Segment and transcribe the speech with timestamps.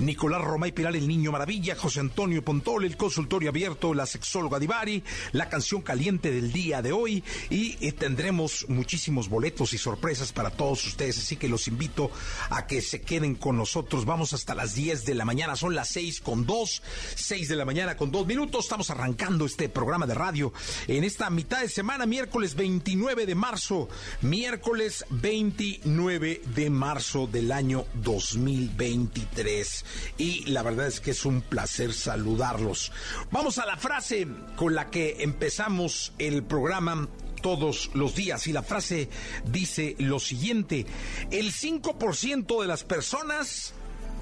[0.00, 5.04] Nicolás Romay Pilar, el Niño Maravilla, José Antonio Pontol, el consultorio abierto, la sexóloga Divari,
[5.32, 10.48] la canción caliente del día de hoy y eh, tendremos muchísimos boletos y sorpresas para
[10.48, 12.10] todos ustedes, así que los invito
[12.48, 14.06] a que se queden con nosotros.
[14.06, 16.82] Vamos hasta las 10 de la mañana, son las 6 con 2,
[17.14, 18.64] 6 de la mañana con 2 minutos.
[18.64, 20.52] Estamos arrancando este programa de radio
[20.88, 23.90] en esta mitad de semana, miércoles 29 de marzo,
[24.22, 29.84] miércoles 29 de marzo del año 2023.
[30.18, 32.92] Y la verdad es que es un placer saludarlos.
[33.30, 37.08] Vamos a la frase con la que empezamos el programa
[37.40, 39.08] todos los días y la frase
[39.46, 40.86] dice lo siguiente,
[41.30, 43.72] el 5% de las personas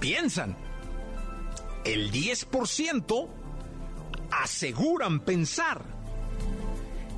[0.00, 0.56] piensan,
[1.84, 3.28] el 10%
[4.30, 5.82] aseguran pensar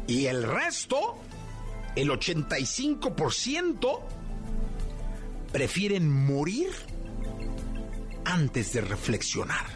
[0.07, 1.19] y el resto,
[1.95, 4.01] el 85%,
[5.53, 6.71] prefieren morir
[8.25, 9.67] antes de reflexionar.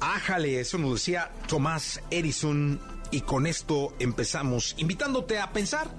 [0.00, 5.90] Ájale, eso nos decía Tomás Edison y con esto empezamos invitándote a pensar.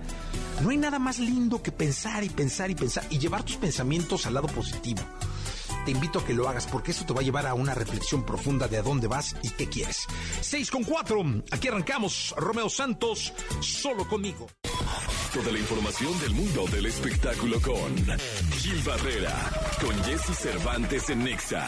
[0.62, 4.26] No hay nada más lindo que pensar y pensar y pensar y llevar tus pensamientos
[4.26, 5.02] al lado positivo.
[5.86, 8.24] Te invito a que lo hagas porque eso te va a llevar a una reflexión
[8.24, 10.06] profunda de a dónde vas y qué quieres.
[10.42, 12.36] 6 con 4, aquí arrancamos.
[12.38, 14.48] Romeo Santos, solo conmigo.
[15.34, 17.96] Toda la información del mundo del espectáculo con
[18.60, 19.50] Gil Barrera,
[19.82, 21.68] con Jesse Cervantes en Nexa.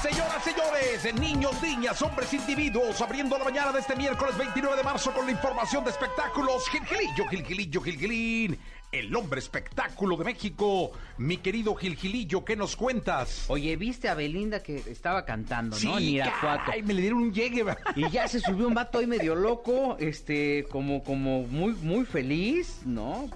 [0.00, 5.12] Señoras, señores, niños, niñas, hombres, individuos, abriendo la mañana de este miércoles 29 de marzo
[5.12, 6.66] con la información de espectáculos.
[6.70, 8.58] Gilgilillo, Gilgilillo, Gilgilín,
[8.90, 10.92] el hombre espectáculo de México.
[11.18, 13.44] Mi querido Gilgilillo, ¿qué nos cuentas?
[13.48, 15.98] Oye, ¿viste a Belinda que estaba cantando, no?
[15.98, 16.72] En Irapuato.
[16.72, 17.64] ay, me le dieron un llegue.
[17.64, 17.82] ¿verdad?
[17.96, 22.80] Y ya se subió un vato ahí medio loco, este, como, como muy, muy feliz,
[22.86, 23.28] ¿no?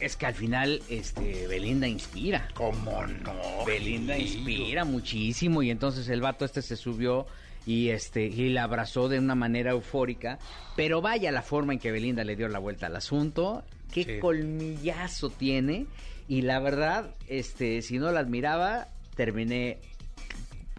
[0.00, 2.48] Es que al final, este, Belinda inspira.
[2.54, 3.64] ¿Cómo no?
[3.66, 7.26] Belinda inspira muchísimo y entonces el vato este se subió
[7.66, 10.38] y este y la abrazó de una manera eufórica,
[10.76, 14.18] pero vaya la forma en que Belinda le dio la vuelta al asunto, qué Sí.
[14.18, 15.86] colmillazo tiene
[16.26, 19.78] y la verdad, este si no la admiraba, terminé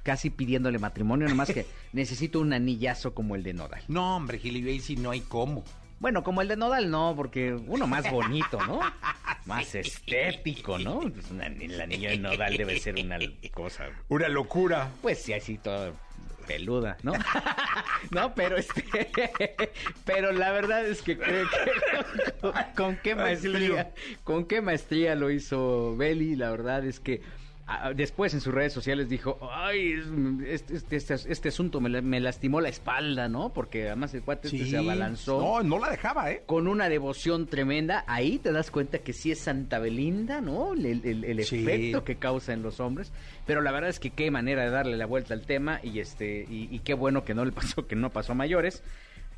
[0.03, 3.83] casi pidiéndole matrimonio, nomás que necesito un anillazo como el de Nodal.
[3.87, 5.63] No, hombre, ahí sí no hay cómo.
[6.01, 8.79] Bueno, como el de Nodal no, porque uno más bonito, ¿no?
[9.45, 10.99] Más estético, ¿no?
[10.99, 13.17] Pues una- el anillo de Nodal debe ser una
[13.53, 14.89] cosa Una locura.
[15.01, 15.93] pues sí, así toda
[16.47, 17.13] peluda, ¿no?
[18.11, 18.83] no, pero este,
[20.05, 21.17] pero la verdad es que
[22.39, 27.21] con, con qué maestría, con qué maestría lo hizo Beli, la verdad es que
[27.95, 32.19] después en sus redes sociales dijo, ay, es- este, este, este, este asunto me, me
[32.19, 33.53] lastimó la espalda, ¿no?
[33.53, 36.43] Porque además el cuate este se abalanzó No, no la dejaba, ¿eh?
[36.45, 40.73] con una devoción tremenda, ahí te das cuenta que sí es Santa Belinda, ¿no?
[40.73, 41.59] El, el- el Sí.
[41.63, 43.11] efecto que causa en los hombres.
[43.45, 46.45] Pero la verdad es que qué manera de darle la vuelta al tema y este
[46.49, 48.83] y, y qué bueno que no le pasó, que no pasó a mayores.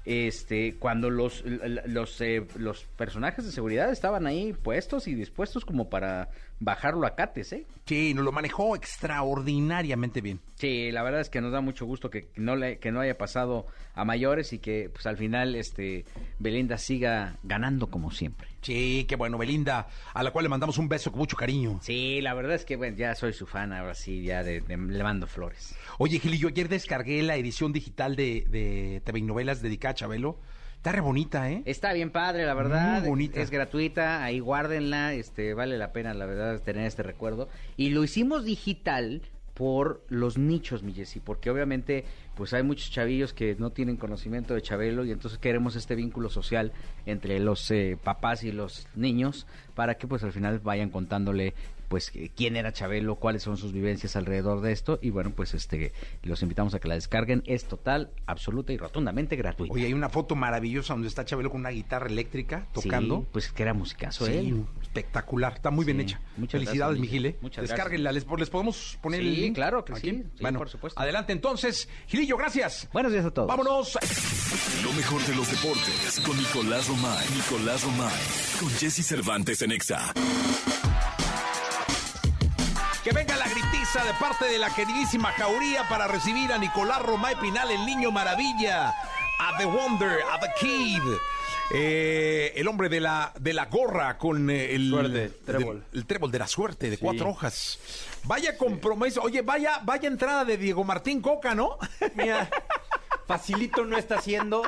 [0.05, 5.89] Este, cuando los los eh, los personajes de seguridad estaban ahí puestos y dispuestos como
[5.89, 7.65] para bajarlo a cates, ¿eh?
[7.85, 10.39] Sí, lo manejó extraordinariamente bien.
[10.55, 13.17] Sí, la verdad es que nos da mucho gusto que no le, que no haya
[13.17, 16.05] pasado a mayores y que pues al final este
[16.39, 18.52] Belinda siga ganando como siempre.
[18.63, 21.79] Sí, qué bueno, Belinda, a la cual le mandamos un beso con mucho cariño.
[21.83, 24.77] Sí, la verdad es que bueno, ya soy su fan, ahora sí, ya de, de-
[24.77, 25.75] le mando flores.
[25.99, 30.39] Oye, Gilillo, ayer descargué la edición digital de, de TV y novelas dedicada a Chabelo.
[30.77, 31.61] Está re bonita, ¿eh?
[31.65, 32.99] Está bien padre, la verdad.
[32.99, 33.39] Muy bonita.
[33.41, 37.47] Es gratuita, ahí guárdenla, este, vale la pena, la verdad, tener este recuerdo.
[37.77, 39.21] Y lo hicimos digital
[39.53, 42.05] por los nichos, mi Jessy, porque obviamente
[42.35, 46.29] pues hay muchos chavillos que no tienen conocimiento de Chabelo y entonces queremos este vínculo
[46.29, 46.71] social
[47.05, 49.45] entre los eh, papás y los niños
[49.75, 51.53] para que pues al final vayan contándole
[51.87, 55.53] pues eh, quién era Chabelo, cuáles son sus vivencias alrededor de esto y bueno, pues
[55.53, 55.91] este
[56.23, 59.73] los invitamos a que la descarguen, es total, absoluta y rotundamente gratuita.
[59.73, 63.19] Oye, hay una foto maravillosa donde está Chabelo con una guitarra eléctrica tocando.
[63.21, 64.65] Sí, pues que era musicazo Sí, él.
[64.81, 66.21] espectacular, está muy bien hecha.
[66.37, 67.37] muchas Felicidades, gracias, mi Gile.
[67.41, 67.77] Muchas gracias.
[67.77, 69.55] Descárguenla, les, les podemos poner el Sí, link.
[69.55, 70.09] claro que aquí?
[70.11, 70.99] sí, sí, bueno, por supuesto.
[70.99, 72.87] Adelante entonces, Gilillo, gracias.
[72.93, 73.47] Buenos días a todos.
[73.47, 73.97] Vámonos.
[74.83, 77.25] Lo mejor de los deportes con Nicolás Romay.
[77.35, 78.13] Nicolás Romay.
[78.59, 80.13] Con Jesse Cervantes en Exa.
[83.93, 88.89] De parte de la queridísima Jauría para recibir a Nicolás Romay Pinal, el niño maravilla,
[88.89, 91.01] a The Wonder, a The Kid.
[91.73, 95.79] eh, el hombre de la, de la gorra con eh, el, Suerte, trébol.
[95.91, 97.79] del- el trébol de la suerte de cuatro hojas.
[98.23, 99.21] Vaya compromiso.
[99.21, 101.77] Oye, vaya, vaya entrada de Diego Martín Coca, ¿no?
[102.15, 102.49] Mira,
[103.27, 104.61] facilito no está haciendo.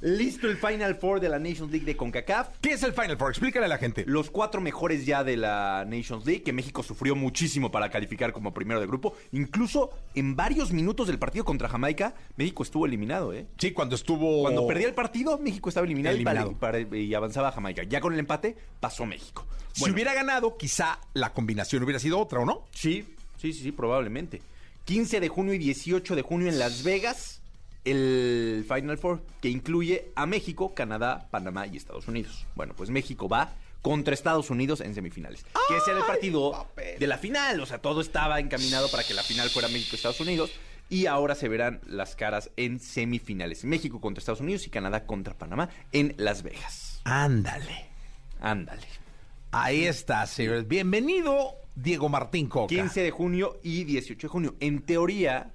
[0.00, 2.58] Listo el Final Four de la Nations League de CONCACAF.
[2.60, 3.30] ¿Qué es el Final Four?
[3.30, 4.04] Explícale a la gente.
[4.06, 8.54] Los cuatro mejores ya de la Nations League, que México sufrió muchísimo para calificar como
[8.54, 9.14] primero de grupo.
[9.32, 13.46] Incluso en varios minutos del partido contra Jamaica, México estuvo eliminado, ¿eh?
[13.58, 14.42] Sí, cuando estuvo...
[14.42, 16.52] Cuando perdía el partido, México estaba eliminado, y Eliminado.
[16.54, 17.82] para- para- y avanzaba Jamaica.
[17.84, 19.46] Ya con el empate, pasó México.
[19.72, 22.64] Si hubiera ganado, quizá la combinación hubiera sido otra, ¿o no?
[22.72, 23.04] Sí,
[23.36, 24.42] sí, sí, sí, probablemente.
[24.84, 27.40] 15 de junio y 18 de junio en Las Vegas,
[27.84, 32.46] el Final Four, que incluye a México, Canadá, Panamá y Estados Unidos.
[32.54, 33.52] Bueno, pues México va
[33.82, 35.44] contra Estados Unidos en semifinales.
[35.68, 36.98] Que ese era el partido papel!
[36.98, 37.60] de la final.
[37.60, 40.50] O sea, todo estaba encaminado para que la final fuera México-Estados Unidos.
[40.90, 43.64] Y ahora se verán las caras en semifinales.
[43.64, 47.00] México contra Estados Unidos y Canadá contra Panamá en Las Vegas.
[47.04, 47.86] Ándale.
[48.40, 48.86] Ándale.
[49.50, 50.66] Ahí está, señores.
[50.66, 52.68] Bienvenido, Diego Martín Coca.
[52.68, 54.54] 15 de junio y 18 de junio.
[54.60, 55.52] En teoría,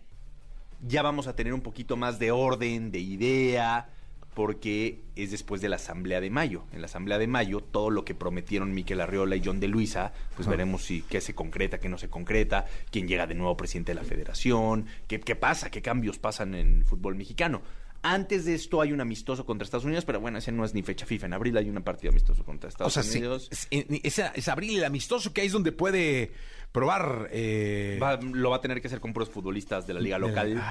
[0.86, 3.90] ya vamos a tener un poquito más de orden, de idea,
[4.34, 6.64] porque es después de la Asamblea de Mayo.
[6.72, 10.12] En la Asamblea de Mayo, todo lo que prometieron Miquel Arriola y John de Luisa,
[10.36, 13.92] pues veremos si qué se concreta, qué no se concreta, quién llega de nuevo presidente
[13.92, 17.62] de la federación, qué, qué pasa, qué cambios pasan en el fútbol mexicano.
[18.06, 20.82] Antes de esto hay un amistoso contra Estados Unidos, pero bueno, ese no es ni
[20.84, 21.28] fecha FIFA.
[21.28, 23.48] En abril hay un partido amistoso contra O Estados sí, Unidos.
[23.50, 26.34] es, es- es abril el amistoso que ahí es donde puede
[26.74, 27.30] probar.
[27.32, 30.62] eh, Va- lo va a tener que hacer con puros futbolistas de la liga local.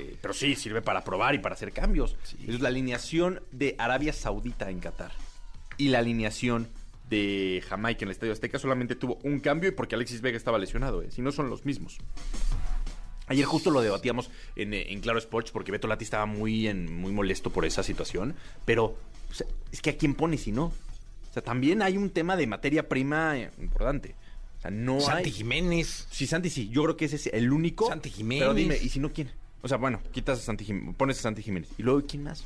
[0.00, 2.16] Eh, pero sí, sirve para probar y para hacer cambios.
[2.46, 5.12] Es la alineación de Arabia Saudita en Qatar.
[5.76, 6.68] Y la alineación
[7.08, 10.58] de Jamaica en el Estadio Azteca solamente tuvo un cambio y porque Alexis Vega estaba
[10.58, 11.00] lesionado.
[11.02, 11.98] eh, Si no, son los mismos.
[13.28, 16.94] Ayer justo lo debatíamos en, eh, en Claro Sports porque Beto Lati estaba muy, en-
[16.94, 18.34] muy molesto por esa situación.
[18.64, 18.96] Pero
[19.30, 20.64] o sea, es que a quién pone si no.
[20.66, 24.14] O sea, también hay un tema de materia prima importante.
[24.70, 25.32] No Santi hay...
[25.32, 26.06] Jiménez.
[26.10, 26.68] Sí, Santi sí.
[26.68, 27.88] Yo creo que ese es el único.
[27.88, 28.42] Santi Jiménez.
[28.42, 29.30] Pero dime, ¿y si no quién?
[29.62, 31.68] O sea, bueno, quitas a Santi Jiménez, pones a Santi Jiménez.
[31.78, 32.44] ¿Y luego quién más?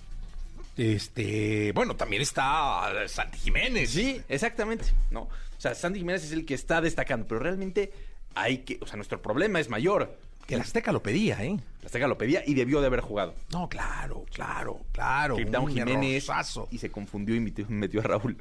[0.76, 3.90] Este, bueno, también está Santi Jiménez.
[3.90, 4.86] Sí, exactamente.
[5.10, 5.22] No.
[5.22, 7.92] O sea, Santi Jiménez es el que está destacando, pero realmente
[8.34, 8.78] hay que.
[8.80, 10.16] O sea, nuestro problema es mayor.
[10.46, 11.56] Que el Azteca lo pedía, ¿eh?
[11.82, 13.34] La Azteca lo pedía y debió de haber jugado.
[13.52, 15.36] No, claro, claro, claro.
[15.36, 16.66] Un Jiménez errorzazo.
[16.72, 18.36] y se confundió y metió, metió a Raúl.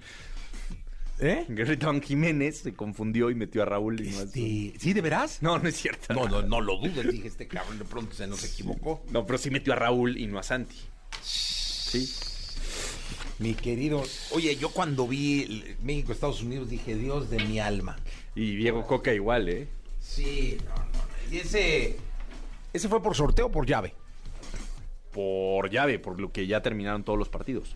[1.21, 1.45] ¿Eh?
[1.49, 4.01] Gritaron Jiménez se confundió y metió a Raúl.
[4.01, 5.41] Y no, Este, ¿Sí, de veras?
[5.41, 6.13] no, no es cierto.
[6.13, 7.09] No, no, no lo dudes.
[7.11, 9.03] Dije, este cabrón de pronto se nos equivocó.
[9.11, 10.75] No, pero sí metió a Raúl y no a Santi.
[11.21, 12.09] Sí.
[13.39, 14.03] Mi querido.
[14.31, 17.97] Oye, yo cuando vi el- México-Estados Unidos dije, Dios de mi alma.
[18.35, 19.67] Y Diego Coca igual, ¿eh?
[19.99, 20.83] Sí, no, no.
[20.83, 21.33] no.
[21.35, 21.97] Y ese.
[22.73, 23.93] ¿Ese fue por sorteo o por llave?
[25.11, 27.75] por llave, por lo que ya terminaron todos los partidos.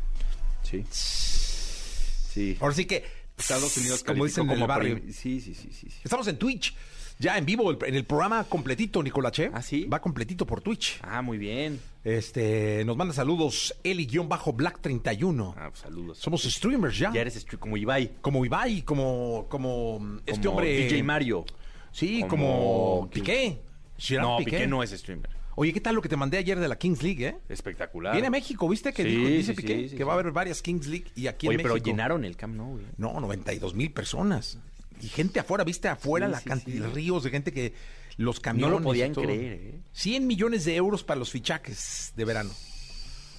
[0.63, 0.85] Sí.
[0.89, 2.57] Sí.
[2.61, 3.03] Ahora sí que.
[3.37, 4.99] Estados Unidos como calificó dicen en el como barrio.
[5.11, 5.89] Sí, sí, sí, sí.
[5.89, 5.99] sí.
[6.03, 6.75] Estamos en Twitch.
[7.17, 9.49] Ya en vivo, en el programa completito, Nicolache.
[9.53, 9.85] ¿Ah, sí?
[9.85, 10.99] Va completito por Twitch.
[11.01, 11.79] Ah, muy bien.
[12.03, 15.53] Este, nos manda saludos Eli-Black31.
[15.55, 16.17] Ah, pues, saludos.
[16.17, 17.11] Somos streamers ya.
[17.13, 18.11] Ya eres stri- como Ibai.
[18.21, 20.77] Como Ibai, como, como este como hombre.
[20.87, 21.45] DJ Mario.
[21.91, 23.61] Sí, como, como- Piqué.
[23.97, 24.51] Gerard no, Piqué.
[24.51, 25.29] Piqué no es streamer.
[25.57, 27.37] Oye, ¿qué tal lo que te mandé ayer de la Kings League, eh?
[27.47, 28.11] Espectacular.
[28.13, 28.91] Viene a México, ¿viste?
[28.91, 31.05] Que Sí, dijo, dice sí, Piqué sí, sí, que va a haber varias Kings League
[31.15, 31.89] y aquí Oye, en pero México.
[31.89, 32.85] llenaron el Camp Nou, güey.
[32.97, 34.57] No, 92 mil personas.
[35.01, 35.87] Y gente afuera, ¿viste?
[35.87, 36.93] Afuera la cantidad sí.
[36.93, 37.73] ríos de gente que
[38.17, 38.79] los No camiones.
[38.79, 39.79] lo podían creer, ¿eh?
[39.93, 42.51] 100 millones de euros para los fichajes de verano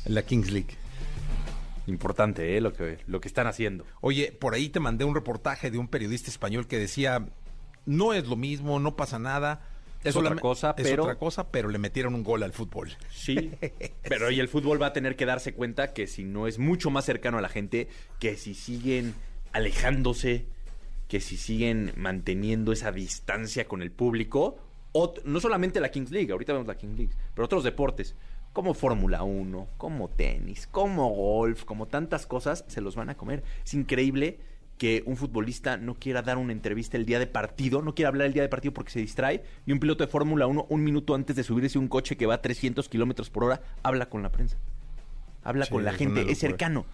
[0.07, 0.75] en la Kings League.
[1.87, 2.61] Importante, ¿eh?
[2.61, 3.85] Lo que, lo que están haciendo.
[4.01, 7.27] Oye, por ahí te mandé un reportaje de un periodista español que decía,
[7.85, 9.61] no es lo mismo, no pasa nada.
[10.05, 12.93] Es otra cosa, es pero- otra cosa, pero le metieron un gol al fútbol.
[13.11, 13.51] Sí,
[14.09, 16.91] pero y el fútbol va a tener que darse cuenta que si no es mucho
[16.91, 17.89] más cercano a la gente,
[18.21, 19.15] que si siguen
[19.53, 20.47] alejándose,
[21.09, 24.59] que si siguen manteniendo esa distancia con el público,
[25.25, 28.15] no solamente la Kings League, ahorita vemos la Kings League, pero otros deportes,
[28.53, 33.43] como Fórmula 1, como tenis, como golf, como tantas cosas, se los van a comer.
[33.65, 34.39] Es increíble
[34.79, 38.27] que un futbolista no quiera dar una entrevista el día de partido, no quiera hablar
[38.27, 41.15] el día de partido porque se distrae, y un piloto de Fórmula 1, un minuto
[41.15, 44.23] antes de subirse a un coche que va a 300 kilómetros por hora, habla con
[44.23, 44.59] la prensa.
[45.43, 46.85] Habla Sí, con la es gente, es cercano.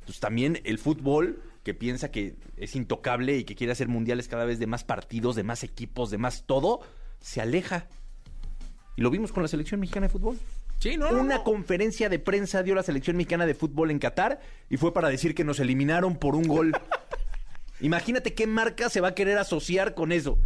[0.00, 4.44] Entonces también el fútbol, que piensa que es intocable y que quiere hacer mundiales cada
[4.44, 6.80] vez de más partidos, de más equipos, de más todo,
[7.20, 7.86] se aleja.
[8.96, 10.36] Y lo vimos con la selección mexicana de fútbol.
[10.78, 11.44] Sí, no, no, Una no.
[11.44, 15.34] conferencia de prensa dio la selección mexicana de fútbol en Qatar y fue para decir
[15.34, 16.72] que nos eliminaron por un gol.
[17.80, 20.38] Imagínate qué marca se va a querer asociar con eso.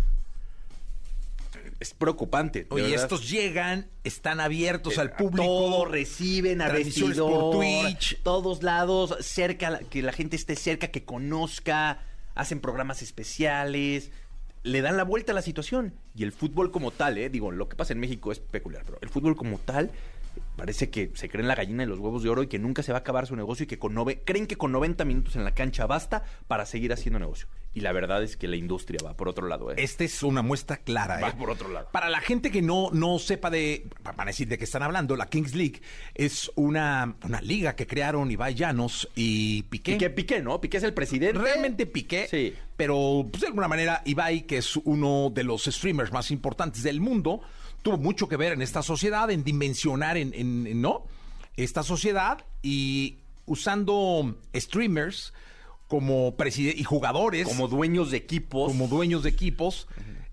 [1.81, 2.67] Es preocupante.
[2.71, 3.03] Oye, verdad.
[3.03, 5.45] estos llegan, están abiertos al público.
[5.45, 8.23] Todo reciben a vestidor, por Twitch.
[8.23, 12.01] todos lados, cerca, que la gente esté cerca, que conozca,
[12.35, 14.11] hacen programas especiales,
[14.63, 15.95] le dan la vuelta a la situación.
[16.15, 18.99] Y el fútbol como tal, eh, digo, lo que pasa en México es peculiar, pero
[19.03, 19.91] el fútbol como tal
[20.57, 22.93] parece que se creen la gallina y los huevos de oro y que nunca se
[22.93, 25.45] va a acabar su negocio y que con nove- creen que con 90 minutos en
[25.45, 27.47] la cancha basta para seguir haciendo negocio.
[27.75, 29.75] Y la verdad es que la industria va por otro lado, eh.
[29.79, 31.19] Esta es una muestra clara.
[31.21, 31.35] Va ¿eh?
[31.37, 31.89] por otro lado.
[31.91, 35.27] Para la gente que no, no sepa de, para decir de qué están hablando, la
[35.27, 35.81] Kings League
[36.15, 39.95] es una, una liga que crearon Ibai Llanos y Piqué.
[39.95, 40.61] Piqué, Piqué, ¿no?
[40.61, 41.39] Piqué es el presidente.
[41.39, 42.55] Realmente Piqué, Sí.
[42.77, 47.01] pero pues, de alguna manera Ibai, que es uno de los streamers más importantes del
[47.01, 47.41] mundo,
[47.85, 51.05] tuvo mucho que ver en esta sociedad, en dimensionar, en, en- en- ¿no?
[51.57, 55.33] Esta sociedad y usando streamers
[55.87, 58.69] como presidente y jugadores como dueños de equipos.
[58.73, 59.87] como dueños de equipos,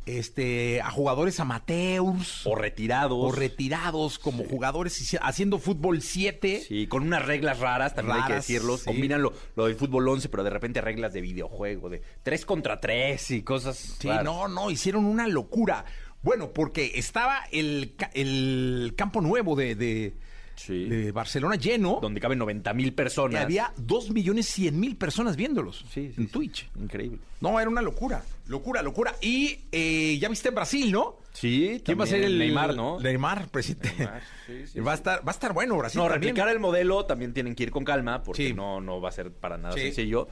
[0.07, 3.17] este, a jugadores amateurs o retirados.
[3.21, 6.63] o retirados como jugadores haciendo fútbol 7.
[6.67, 8.77] Sí, con unas reglas raras, también hay que Raras, decirlo.
[8.77, 8.85] sí.
[8.85, 12.79] Combinan lo, lo del fútbol 11, pero de repente reglas de videojuego, de 3 contra
[12.79, 14.23] 3 y cosas Sí, raras.
[14.25, 15.85] no, no, hicieron una locura.
[16.23, 20.13] Bueno, porque estaba el, el campo nuevo de, de,
[20.55, 20.85] Sí.
[20.85, 21.97] de Barcelona lleno.
[22.01, 23.41] Donde caben 90 mil y personas.
[23.41, 26.27] había 2 millones 100 mil personas viéndolos Sí, sí, en.
[26.27, 26.69] Twitch.
[26.79, 27.17] Increíble.
[27.39, 28.23] No, era una locura.
[28.47, 29.15] Locura, locura.
[29.21, 31.17] Y eh, ya viste en Brasil, ¿no?
[31.33, 32.99] Sí, ¿Quién va a ser el Neymar, no?
[32.99, 33.91] Neymar, presidente.
[33.97, 35.97] Neymar, sí, sí, va, a estar, va a estar bueno Brasil.
[35.97, 36.35] No, también.
[36.35, 39.31] replicar el modelo también tienen que ir con calma porque no, no va a ser
[39.31, 40.27] para nada sencillo.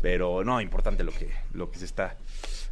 [0.00, 2.16] Pero no, importante lo que, lo que se está,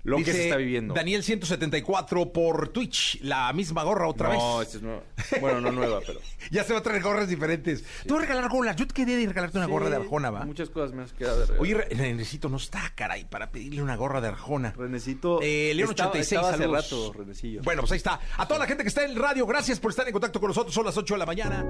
[0.07, 0.95] lo que se está viviendo.
[0.95, 4.67] Daniel 174 por Twitch, la misma gorra otra no, vez.
[4.69, 5.03] esta es nueva.
[5.41, 6.21] Bueno, no nueva, pero.
[6.51, 7.83] Ya se va a traer gorras diferentes.
[8.07, 8.77] Tú vas a regalar gorras.
[8.77, 10.45] Yo te quedé de regalarte una gorra de Arjona, ¿va?
[10.45, 11.63] Muchas cosas me has quedado de regalo.
[11.63, 14.73] Oye, Re- Renecito no está, caray, para pedirle una gorra de Arjona.
[14.77, 15.41] Renecito.
[15.43, 17.63] Eh, León estaba- 86, estaba hace rato, Renecillo.
[17.65, 18.21] Bueno, pues ahí está.
[18.37, 20.49] A toda la gente que está en el radio, gracias por estar en contacto con
[20.49, 20.73] nosotros.
[20.73, 21.65] Son las 8 de la mañana.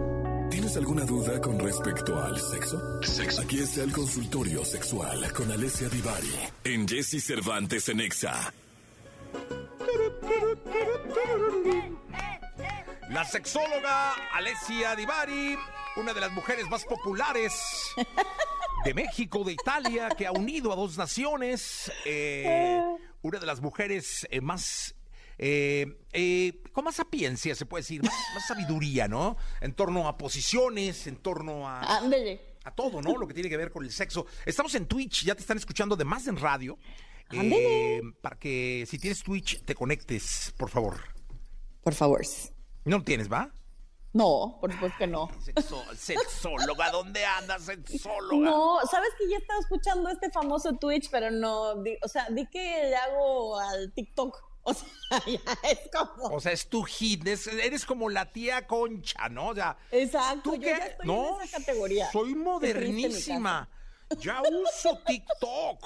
[0.51, 3.01] ¿Tienes alguna duda con respecto al sexo?
[3.43, 6.33] Aquí está el consultorio sexual con Alessia Divari
[6.65, 8.53] en Jesse Cervantes en Exa.
[13.11, 15.57] La sexóloga Alessia Divari,
[15.97, 17.53] una de las mujeres más populares
[18.85, 21.91] de México, de Italia, que ha unido a dos naciones.
[22.05, 22.81] eh,
[23.23, 24.95] una de las mujeres eh, más.
[25.39, 29.37] Eh, eh, con más sapiencia, se puede decir, más, más sabiduría, ¿no?
[29.61, 31.99] En torno a posiciones, en torno a.
[31.99, 32.41] Ándele.
[32.65, 33.17] a todo, ¿no?
[33.17, 34.27] Lo que tiene que ver con el sexo.
[34.45, 36.79] Estamos en Twitch, ya te están escuchando además en radio.
[37.29, 37.97] Ándele.
[37.99, 41.01] Eh, para que si tienes Twitch te conectes, por favor.
[41.83, 42.23] Por favor.
[42.85, 43.53] No lo tienes, ¿va?
[44.13, 45.29] No, por supuesto que no.
[45.45, 48.45] Sexo- sexóloga, ¿dónde andas, sexóloga?
[48.49, 52.47] No, sabes que ya estaba escuchando este famoso Twitch, pero no, di- o sea, di
[52.47, 54.37] que le hago al TikTok.
[54.69, 54.89] O sea,
[55.27, 56.35] ya es como.
[56.35, 59.49] O sea, es tu hit, es- eres como la tía Concha, ¿no?
[59.49, 60.67] O sea, Exacto, ¿tú yo qué?
[60.71, 62.11] ya estoy no, en esa categoría.
[62.11, 63.69] soy modernísima.
[64.21, 65.85] Ya uso TikTok.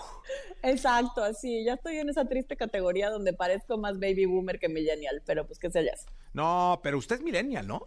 [0.63, 5.23] Exacto, así, ya estoy en esa triste categoría donde parezco más baby boomer que millennial,
[5.25, 5.93] pero pues qué sé ya.
[6.35, 7.87] No, pero usted es millennial, ¿no?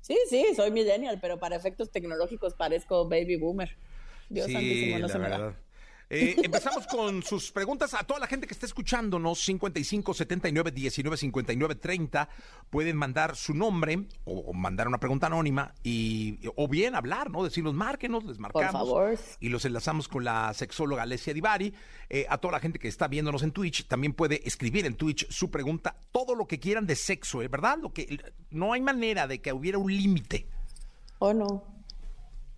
[0.00, 3.76] Sí, sí, soy millennial, pero para efectos tecnológicos parezco baby boomer.
[4.28, 5.56] Dios santísimo, no la se me da.
[6.14, 11.16] Eh, empezamos con sus preguntas a toda la gente que está escuchándonos 55 79 19
[11.16, 12.28] 59 30
[12.68, 17.42] pueden mandar su nombre o, o mandar una pregunta anónima y o bien hablar no
[17.42, 19.18] decirnos márquenos les marcamos favor.
[19.40, 21.72] y los enlazamos con la sexóloga Alessia Divari
[22.10, 25.26] Eh, a toda la gente que está viéndonos en Twitch también puede escribir en Twitch
[25.30, 27.48] su pregunta todo lo que quieran de sexo ¿eh?
[27.48, 30.46] verdad lo que no hay manera de que hubiera un límite
[31.20, 31.64] Oh, no.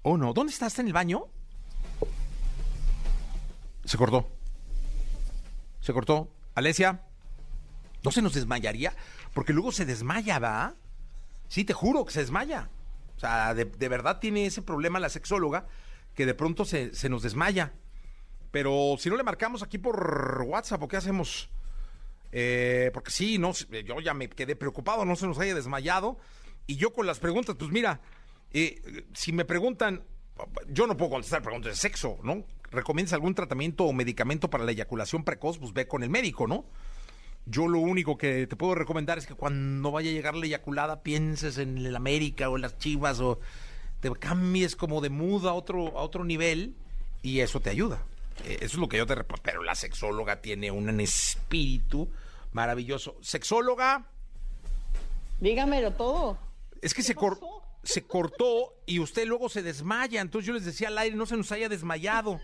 [0.02, 0.32] ¿O no?
[0.32, 0.72] ¿Dónde estás?
[0.72, 1.28] ¿Está en el baño?
[3.84, 4.28] Se cortó.
[5.80, 6.30] Se cortó.
[6.54, 7.02] Alesia,
[8.02, 8.94] ¿no se nos desmayaría?
[9.32, 10.74] Porque luego se desmaya, ¿va?
[11.48, 12.70] Sí, te juro que se desmaya.
[13.16, 15.66] O sea, de, de verdad tiene ese problema la sexóloga
[16.14, 17.72] que de pronto se, se nos desmaya.
[18.50, 21.50] Pero si no le marcamos aquí por WhatsApp, ¿o qué hacemos?
[22.30, 26.18] Eh, porque sí, no, yo ya me quedé preocupado, no se nos haya desmayado.
[26.66, 28.00] Y yo con las preguntas, pues mira,
[28.52, 30.04] eh, si me preguntan,
[30.68, 32.44] yo no puedo contestar preguntas de sexo, ¿no?
[32.70, 35.58] ¿Recomiendas algún tratamiento o medicamento para la eyaculación precoz?
[35.58, 36.64] Pues ve con el médico, ¿no?
[37.46, 41.02] Yo lo único que te puedo recomendar es que cuando vaya a llegar la eyaculada
[41.02, 43.38] pienses en el América o en las Chivas o
[44.00, 46.74] te cambies como de mood a otro, a otro nivel
[47.22, 48.02] y eso te ayuda.
[48.44, 49.14] Eh, Eso es lo que yo te...
[49.42, 52.08] Pero la sexóloga tiene un espíritu
[52.52, 53.16] maravilloso.
[53.20, 54.06] Sexóloga,
[55.40, 56.38] Dígamelo todo.
[56.80, 57.38] es que se, cor-
[57.84, 60.20] se cortó y usted luego se desmaya.
[60.20, 62.40] Entonces yo les decía al aire, no se nos haya desmayado.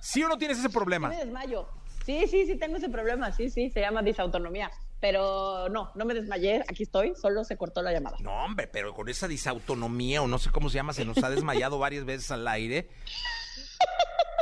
[0.00, 1.08] ¿Sí o no tienes ese problema?
[1.08, 1.68] Me desmayo.
[2.06, 3.32] Sí, sí, sí, tengo ese problema.
[3.32, 4.70] Sí, sí, se llama disautonomía.
[5.00, 6.64] Pero no, no me desmayé.
[6.68, 8.16] Aquí estoy, solo se cortó la llamada.
[8.20, 11.30] No, hombre, pero con esa disautonomía o no sé cómo se llama, se nos ha
[11.30, 12.88] desmayado varias veces al aire.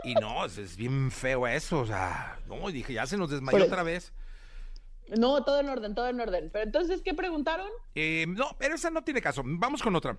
[0.04, 3.58] Y no, es, bien feo eso, o sea, no, y dije, ya se nos desmayó
[3.58, 4.12] Pero- otra vez.
[5.08, 6.50] No, todo en orden, todo en orden.
[6.52, 7.68] Pero entonces, ¿qué preguntaron?
[7.94, 9.42] Eh, no, pero esa no tiene caso.
[9.44, 10.18] Vamos con otra.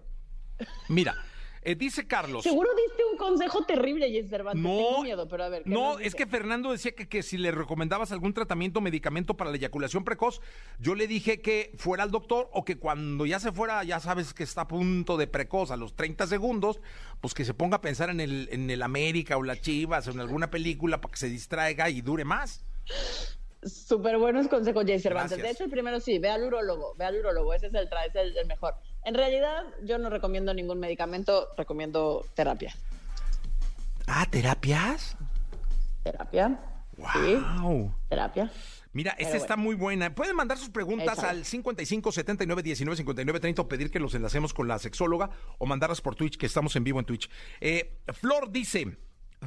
[0.88, 1.16] Mira,
[1.62, 2.44] eh, dice Carlos.
[2.44, 4.64] Seguro diste un consejo terrible, Jess Cervantes.
[4.64, 5.64] No, Tengo miedo, pero a ver.
[5.64, 9.36] ¿qué no, es que Fernando decía que, que si le recomendabas algún tratamiento o medicamento
[9.36, 10.40] para la eyaculación precoz,
[10.80, 14.34] yo le dije que fuera al doctor o que cuando ya se fuera, ya sabes
[14.34, 16.80] que está a punto de precoz, a los 30 segundos,
[17.20, 20.12] pues que se ponga a pensar en el, en el América o la Chivas o
[20.12, 22.64] en alguna película para que se distraiga y dure más.
[23.64, 25.32] Súper buenos consejos, Jay Cervantes.
[25.38, 25.48] Gracias.
[25.48, 28.16] De hecho, el primero sí, ve al urólogo, ve al urólogo, ese es el, es
[28.16, 28.76] el, el mejor.
[29.04, 32.76] En realidad, yo no recomiendo ningún medicamento, recomiendo terapia.
[34.08, 35.18] Ah, ¿terapias?
[36.04, 36.60] Terapia.
[37.14, 37.94] Sí, Wow.
[38.10, 38.52] terapia.
[38.94, 40.16] Mira, esta está muy buena.
[40.16, 44.54] Pueden mandar sus preguntas al 55 79 19 59 30 o pedir que los enlacemos
[44.54, 47.30] con la sexóloga o mandarlas por Twitch, que estamos en vivo en Twitch.
[47.62, 48.98] Eh, Flor dice: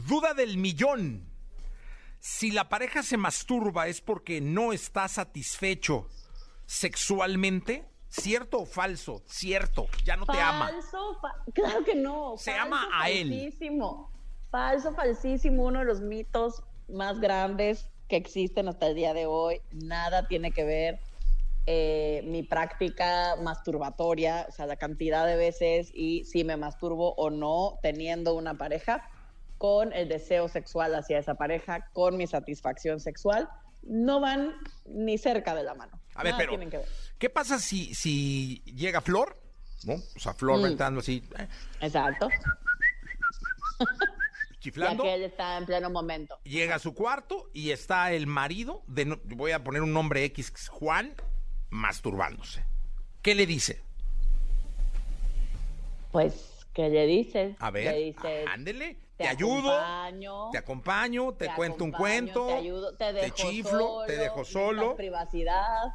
[0.06, 1.29] Duda del millón.
[2.20, 6.06] Si la pareja se masturba es porque no está satisfecho
[6.66, 9.22] sexualmente, ¿cierto o falso?
[9.26, 10.68] Cierto, ya no te ama.
[10.68, 12.34] Falso, fa- claro que no.
[12.36, 13.28] Se falso, ama a él.
[13.28, 14.10] Falsísimo.
[14.50, 15.64] Falso, falsísimo.
[15.64, 19.60] Uno de los mitos más grandes que existen hasta el día de hoy.
[19.72, 21.00] Nada tiene que ver
[21.66, 27.30] eh, mi práctica masturbatoria, o sea, la cantidad de veces y si me masturbo o
[27.30, 29.08] no teniendo una pareja,
[29.60, 33.46] con el deseo sexual hacia esa pareja, con mi satisfacción sexual,
[33.82, 34.54] no van
[34.86, 36.00] ni cerca de la mano.
[36.14, 36.86] A ver, Nada pero, ver.
[37.18, 39.36] ¿qué pasa si, si llega Flor?
[39.84, 39.96] ¿No?
[40.16, 40.64] O sea, Flor Mm.
[40.64, 41.46] entrando así, eh,
[41.82, 42.30] Exacto.
[43.80, 45.02] Ya chiflando.
[45.04, 46.38] que él está en pleno momento.
[46.44, 50.68] llega a su cuarto y está el marido, de voy a poner un nombre X,
[50.70, 51.12] Juan,
[51.68, 52.64] masturbándose.
[53.20, 53.82] ¿Qué le dice?
[56.12, 57.56] Pues, ¿qué le dices?
[57.58, 62.96] A ver, dices, ándele, te, te ayudo, te acompaño, te, cuento un cuento, te ayudo,
[62.96, 65.92] te, dejo chiflo, solo, te dejo solo, privacidad,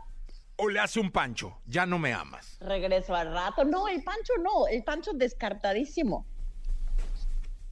[0.57, 2.57] o le hace un pancho, ya no me amas.
[2.59, 3.65] regreso al rato.
[3.65, 6.27] No, el Pancho no, el Pancho descartadísimo.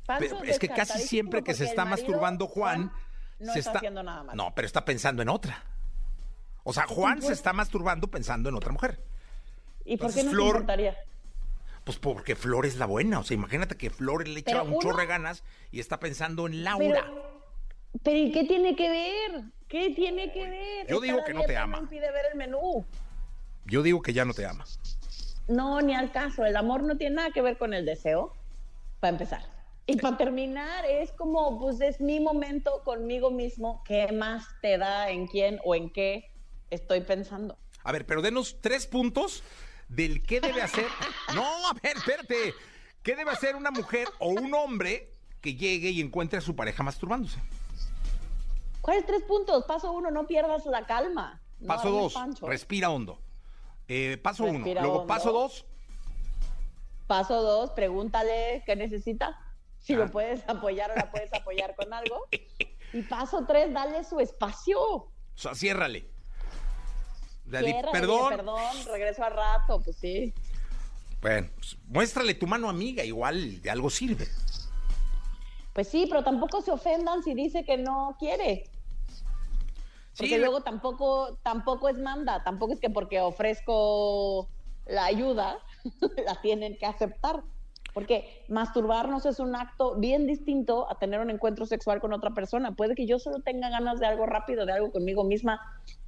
[0.08, 2.92] Pancho Pero es que casi siempre que se está marido, masturbando Juan,
[3.38, 4.36] no se está, haciendo nada más.
[4.36, 5.64] No, pero está pensando en otra.
[6.64, 9.04] O sea, Juan se está masturbando pensando en otra mujer.
[9.86, 10.98] ¿Y por qué no Flor- te importaría?
[11.84, 13.20] Pues porque Flor es la buena.
[13.20, 16.00] O sea, imagínate que Flor le echa Pero un uno- chorro de ganas y está
[16.00, 17.04] pensando en Laura.
[17.06, 17.44] Pero,
[18.04, 19.44] pero ¿y qué tiene que ver?
[19.68, 20.88] ¿Qué tiene que ver?
[20.88, 21.80] Yo digo que no te ama.
[21.80, 22.86] Impide ver el menú.
[23.66, 24.66] Yo digo que ya no te ama.
[25.48, 26.46] No, ni al caso.
[26.46, 28.34] El amor no tiene nada que ver con el deseo,
[29.00, 29.42] para empezar.
[29.86, 33.84] Y para terminar, es como, pues es mi momento conmigo mismo.
[33.86, 36.32] ¿Qué más te da en quién o en qué
[36.70, 37.58] estoy pensando?
[37.84, 39.44] A ver, pero denos tres puntos
[39.96, 40.86] del qué debe hacer.
[41.36, 42.54] No, a ver, espérate.
[43.02, 46.84] ¿Qué debe hacer una mujer o un hombre que llegue y encuentre a su pareja
[46.84, 47.40] masturbándose?
[48.82, 49.66] ¿Cuáles tres puntos?
[49.66, 51.42] Paso uno, no pierdas la calma.
[51.60, 53.20] No Paso dos, respira hondo.
[53.88, 54.60] Eh, paso uno.
[54.66, 55.08] Luego, hondo.
[55.08, 55.66] paso dos,
[57.08, 59.38] Paso dos, pregúntale qué necesita.
[59.80, 59.98] Si Ah.
[59.98, 62.28] lo puedes apoyar o la puedes apoyar con algo.
[62.94, 64.80] Y paso tres, dale su espacio.
[64.80, 66.12] o sea, ciérrale.
[67.50, 68.30] Perdón.
[68.30, 70.34] dile, perdón, regreso al rato, pues sí.
[71.22, 74.28] Bueno, pues, muéstrale tu mano amiga, igual de algo sirve.
[75.74, 78.70] Pues sí, pero tampoco se ofendan si dice que no quiere.
[80.18, 84.48] Porque Sí, luego tampoco, tampoco es manda, tampoco es que porque ofrezco
[84.86, 85.58] la ayuda,
[86.26, 87.42] la tienen que aceptar.
[87.94, 92.76] Porque masturbarnos es un acto bien distinto a tener un encuentro sexual con otra persona.
[92.76, 95.62] Puede que yo solo tenga ganas de algo rápido, de algo conmigo misma,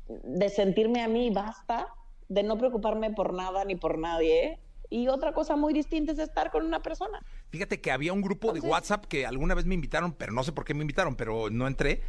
[0.07, 1.87] de sentirme a mí basta,
[2.29, 4.59] de no preocuparme por nada ni por nadie.
[4.89, 7.19] Y otra cosa muy distinta es estar con una persona.
[7.49, 10.51] Fíjate que había un grupo de WhatsApp que alguna vez me invitaron, pero no sé
[10.51, 12.01] por qué me invitaron, pero no entré,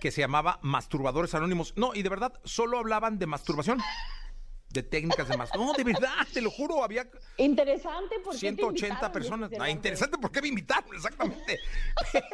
[0.00, 1.74] que se llamaba Masturbadores Anónimos.
[1.76, 3.78] No, y de verdad, solo hablaban de masturbación.
[4.70, 5.50] De técnicas de más.
[5.54, 9.50] No, de verdad, te lo juro, había Interesante porque 180 personas.
[9.58, 11.58] Ah, interesante porque me invitaron, exactamente.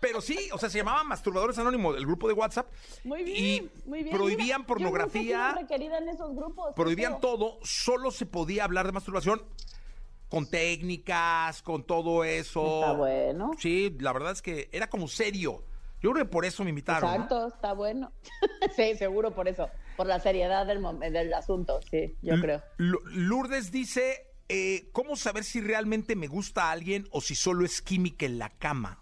[0.00, 2.70] Pero sí, o sea, se llamaba Masturbadores Anónimos, el grupo de WhatsApp.
[3.04, 4.14] Muy bien, y muy bien.
[4.16, 5.52] Prohibían Mira, pornografía.
[5.54, 6.74] Yo requerida en esos grupos.
[6.74, 9.42] prohibían pero- todo, solo se podía hablar de masturbación
[10.28, 12.80] con técnicas, con todo eso.
[12.80, 13.50] Está bueno.
[13.58, 15.62] Sí, la verdad es que era como serio.
[16.06, 17.10] Yo creo que por eso me invitaron.
[17.10, 17.14] ¿no?
[17.16, 18.12] Exacto, está bueno.
[18.76, 22.62] sí, seguro por eso, por la seriedad del, del asunto, sí, yo creo.
[22.78, 27.82] Lourdes dice, eh, ¿cómo saber si realmente me gusta a alguien o si solo es
[27.82, 29.00] química en la cama?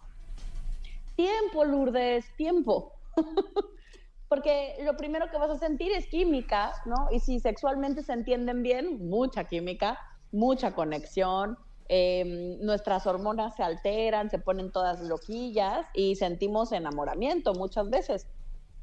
[1.14, 2.94] Tiempo, Lourdes, tiempo.
[4.30, 7.08] Porque lo primero que vas a sentir es química, ¿no?
[7.12, 9.98] Y si sexualmente se entienden bien, mucha química,
[10.32, 17.90] mucha conexión, eh, nuestras hormonas se alteran, se ponen todas loquillas y sentimos enamoramiento muchas
[17.90, 18.26] veces.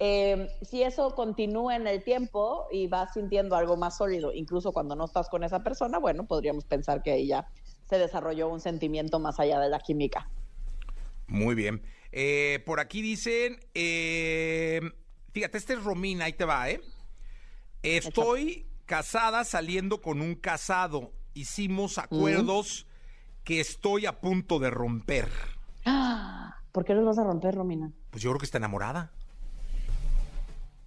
[0.03, 4.95] Eh, si eso continúa en el tiempo y vas sintiendo algo más sólido, incluso cuando
[4.95, 7.47] no estás con esa persona, bueno, podríamos pensar que ahí ya
[7.87, 10.27] se desarrolló un sentimiento más allá de la química.
[11.27, 11.83] Muy bien.
[12.11, 14.81] Eh, por aquí dicen, eh,
[15.33, 16.81] fíjate, este es Romina, ahí te va, ¿eh?
[17.83, 21.11] Estoy casada saliendo con un casado.
[21.35, 22.87] Hicimos acuerdos
[23.43, 25.29] que estoy a punto de romper.
[25.85, 27.91] Ah, ¿Por qué los vas a romper, Romina?
[28.11, 29.11] Pues yo creo que está enamorada.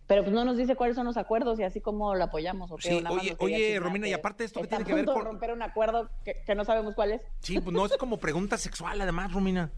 [0.06, 2.70] Pero pues no nos dice cuáles son los acuerdos y así como lo apoyamos.
[2.70, 2.88] ¿o qué?
[2.90, 5.18] Sí, ¿O nada más oye, oye, Romina, y aparte esto que tiene que ver punto
[5.18, 7.22] de con- romper un acuerdo que, que no sabemos cuál es.
[7.40, 9.70] Sí, pues no es como pregunta sexual, además, Romina.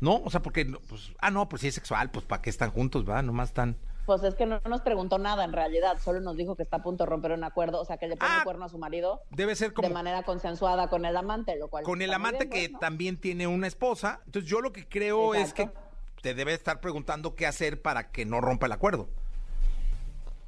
[0.00, 2.70] No, o sea, porque, pues, ah, no, pues sí es sexual, pues ¿para qué están
[2.70, 3.20] juntos, va?
[3.22, 3.76] Nomás están.
[4.06, 6.82] Pues es que no nos preguntó nada en realidad, solo nos dijo que está a
[6.82, 8.76] punto de romper un acuerdo, o sea, que le pone Ah, el cuerno a su
[8.78, 12.44] marido Debe ser como de manera consensuada con el amante, lo cual con el amante
[12.44, 12.78] bien, que pues, ¿no?
[12.80, 14.20] también tiene una esposa.
[14.26, 15.70] Entonces yo lo que creo es que
[16.20, 19.08] te debe estar preguntando qué hacer para que no rompa el acuerdo.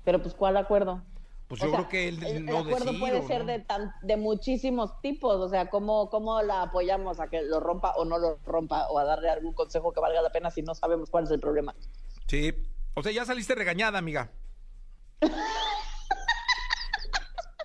[0.05, 1.03] Pero pues ¿cuál acuerdo?
[1.49, 3.41] Pues O yo sea, creo que él el, el no acuerdo decir, puede ¿o ser
[3.41, 3.53] no?
[3.53, 7.93] de tan, de muchísimos tipos, o sea, cómo, cómo la apoyamos a que lo rompa
[7.97, 10.75] o no lo rompa, o a darle algún consejo que valga la pena si no
[10.75, 11.75] sabemos cuál es el problema.
[12.27, 12.53] Sí.
[12.99, 14.31] O sea, ya saliste regañada, amiga.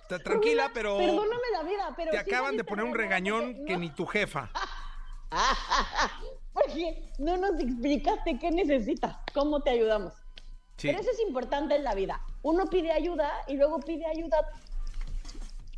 [0.02, 3.64] Está tranquila, pero Perdóname la vida, pero te sí acaban de poner un regañón porque
[3.72, 4.50] que ni tu jefa.
[6.52, 10.12] Porque no nos explicaste qué necesitas, cómo te ayudamos.
[10.76, 10.88] Sí.
[10.88, 12.20] Pero eso es importante en la vida.
[12.42, 14.36] Uno pide ayuda y luego pide ayuda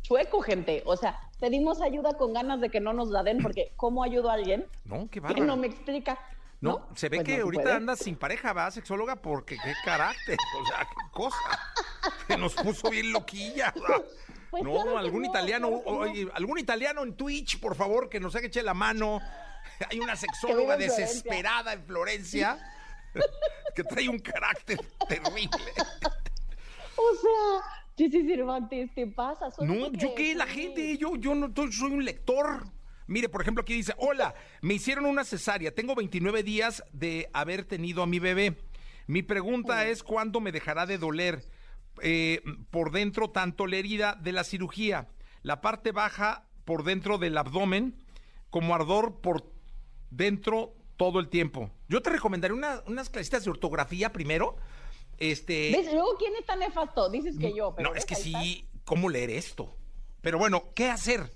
[0.01, 0.83] chueco, gente.
[0.85, 4.29] O sea, pedimos ayuda con ganas de que no nos la den porque ¿cómo ayudo
[4.29, 5.45] a alguien No, qué que bárbaro.
[5.45, 6.19] no me explica?
[6.65, 7.75] No, se ve Pues que no ahorita puede.
[7.75, 11.37] andas sin pareja, va, sexóloga, porque qué carácter, o sea, qué cosa.
[12.27, 13.73] Se nos puso bien loquilla.
[14.51, 18.21] Pues no, claro algún no, italiano, claro oye, algún italiano en Twitch, por favor, que
[18.21, 19.19] nos haga eche la mano.
[19.89, 22.57] Hay una sexóloga desesperada en Florencia
[23.75, 25.73] que trae un carácter terrible.
[26.95, 29.49] O sea, Jessy Cervantes, ¿te pasa?
[29.59, 32.63] No, yo qué, la gente, yo, yo no yo soy un lector.
[33.07, 37.63] Mire, por ejemplo, aquí dice, hola, me hicieron una cesárea, tengo 29 días de haber
[37.65, 38.57] tenido a mi bebé.
[39.07, 41.45] Mi pregunta es, ¿cuándo me dejará de doler
[42.01, 42.41] eh,
[42.71, 45.07] por dentro tanto la herida de la cirugía?
[45.43, 47.95] La parte baja por dentro del abdomen,
[48.49, 49.51] como ardor por
[50.09, 51.69] dentro todo el tiempo.
[51.87, 54.55] Yo te recomendaría una- unas clasitas de ortografía primero.
[55.17, 55.93] Este, ¿Ves?
[55.93, 57.09] Luego, ¿quién es tan nefasto?
[57.09, 58.41] Dices que yo, pero no, es que está.
[58.41, 59.75] sí, ¿cómo leer esto?
[60.21, 61.29] Pero bueno, ¿qué hacer?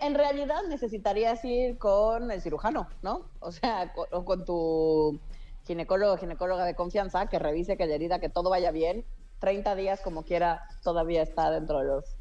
[0.00, 3.28] En, realidad necesitarías ir con el cirujano, ¿no?
[3.40, 5.20] O sea, con, o con tu
[5.66, 9.04] ginecólogo o ginecóloga de confianza que revise que la herida, que todo vaya bien.
[9.40, 12.16] 30 días, como quiera, todavía está dentro de los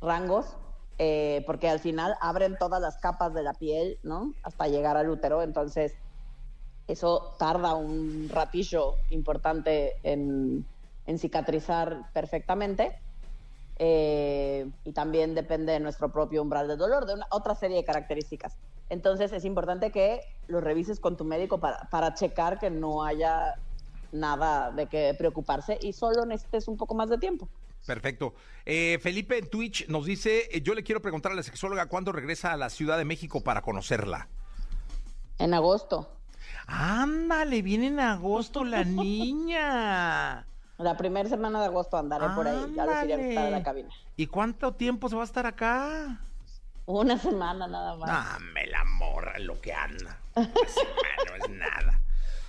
[0.00, 0.56] rangos,
[0.98, 4.34] eh, porque al final abren todas las capas de la piel, ¿no?
[4.42, 5.42] Hasta llegar al útero.
[5.42, 5.96] Entonces,
[6.86, 10.66] eso tarda un ratillo importante en
[11.18, 13.00] cicatrizar perfectamente.
[13.78, 17.84] Eh, y también depende de nuestro propio umbral de dolor, de una, otra serie de
[17.84, 18.56] características.
[18.88, 23.54] Entonces es importante que lo revises con tu médico para, para checar que no haya
[24.10, 27.48] nada de qué preocuparse y solo necesites un poco más de tiempo.
[27.86, 28.34] Perfecto.
[28.66, 32.12] Eh, Felipe en Twitch nos dice, eh, yo le quiero preguntar a la sexóloga cuándo
[32.12, 34.28] regresa a la Ciudad de México para conocerla.
[35.38, 36.10] En agosto,
[36.66, 40.46] Ándale, viene en agosto la niña.
[40.78, 43.62] La primera semana de agosto andaré por ahí, ya les iré a visitar a la
[43.62, 43.88] cabina.
[44.16, 46.20] ¿Y cuánto tiempo se va a estar acá?
[46.86, 48.08] Una semana nada más.
[48.10, 50.18] Ah, me la morra lo que anda.
[50.34, 52.00] Una semana no es nada.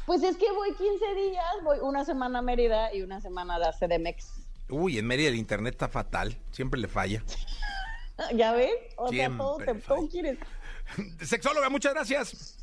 [0.06, 3.74] Pues es que voy 15 días, voy una semana a Mérida y una semana a
[3.74, 4.46] CDMX.
[4.70, 7.24] Uy, en Mérida el internet está fatal, siempre le falla.
[8.36, 8.72] ¿Ya ves?
[8.96, 10.38] O sea, todo, te, Siempre todo quieres.
[11.22, 12.56] Sexóloga, muchas gracias.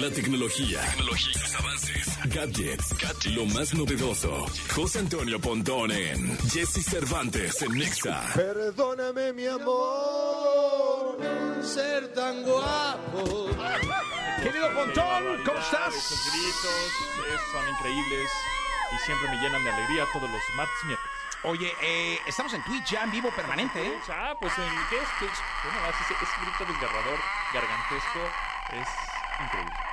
[0.00, 4.46] La tecnología, tecnología, los avances, gadgets, lo más novedoso.
[4.74, 8.22] José Antonio Pontón en Jesse Cervantes en Nexa.
[8.34, 11.18] Perdóname, mi amor,
[11.62, 13.50] ser tan guapo.
[14.42, 15.94] Querido Pontón, ¿cómo estás?
[15.94, 16.64] Esos gritos
[17.34, 18.30] es- son increíbles
[18.92, 21.12] y siempre me llenan de alegría todos los martes miércoles.
[21.42, 23.98] Oye, eh, estamos en Twitch ya en vivo permanente, ¿eh?
[24.08, 25.38] Ah, pues en ¿qué es Twitch?
[25.64, 27.18] Bueno, ese, ese grito desgarrador,
[27.52, 28.20] gargantesco,
[28.72, 28.88] es
[29.42, 29.89] increíble.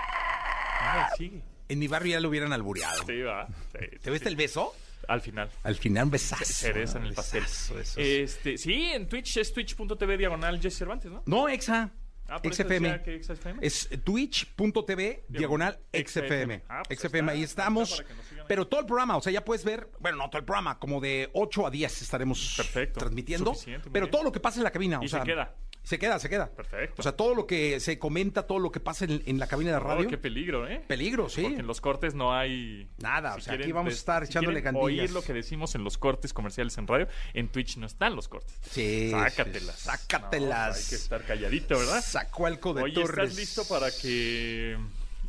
[1.69, 3.03] En mi barrio ya lo hubieran albureado.
[3.05, 3.47] Sí, va.
[3.47, 4.73] Sí, ¿Te ves el beso?
[5.07, 5.49] Al final.
[5.63, 6.43] Al final un besazo.
[6.45, 7.43] Cereza en el pastel.
[7.43, 8.31] Besazo, eso es.
[8.35, 11.23] Este, sí, en Twitch es twitch.tv diagonal Jesse Cervantes, ¿no?
[11.25, 11.91] No, Exa.
[12.29, 13.03] Ah, XFM.
[13.03, 13.21] que.
[13.61, 16.61] Es twitch.tv diagonal XFM.
[16.67, 18.03] Ah, pues XFM, ahí estamos.
[18.49, 20.99] Pero todo el programa, o sea, ya puedes ver, bueno, no todo el programa, como
[20.99, 22.99] de 8 a 10 estaremos Perfecto.
[22.99, 23.53] transmitiendo.
[23.93, 24.11] Pero bien.
[24.11, 25.55] todo lo que pasa en la cabina, Y o se sea, queda.
[25.87, 26.47] Se queda, se queda.
[26.47, 26.95] Perfecto.
[26.97, 29.71] O sea, todo lo que se comenta, todo lo que pasa en, en la cabina
[29.71, 30.09] de Oh, radio.
[30.09, 30.83] qué peligro, ¿eh?
[30.85, 31.43] Peligro, sí.
[31.43, 32.89] Porque en los cortes no hay...
[32.97, 35.03] Nada, o sea, aquí vamos a estar echándole quieren gandillas.
[35.05, 38.27] oír lo que decimos en los cortes comerciales en radio, en Twitch no están los
[38.27, 38.53] cortes.
[38.69, 39.79] Sí, Sácatelas.
[39.79, 40.67] sácatelas.
[40.71, 42.01] No, hay que estar calladito, ¿verdad?
[42.03, 43.29] Zacualco de Oye, Torres.
[43.29, 44.77] ¿estás listo para que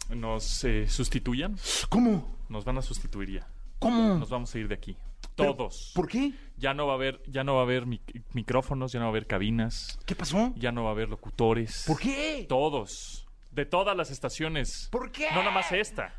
[0.08, 1.56] nos eh, sustituyan?
[1.88, 2.36] ¿Cómo?
[2.48, 3.46] Nos van a sustituir ya.
[3.78, 4.16] ¿Cómo?
[4.18, 4.96] Nos vamos a ir de aquí.
[5.36, 5.92] Todos.
[5.94, 6.32] ¿Por qué?
[6.58, 9.08] Ya no va a haber, ya no va a haber mic- micrófonos, ya no va
[9.10, 10.52] a haber cabinas, ¿Qué pasó?
[10.56, 11.84] ya no va a haber locutores.
[11.86, 12.46] ¿Por qué?
[12.48, 13.26] Todos.
[13.52, 14.88] De todas las estaciones.
[14.90, 15.28] ¿Por qué?
[15.32, 16.12] No nada más esta.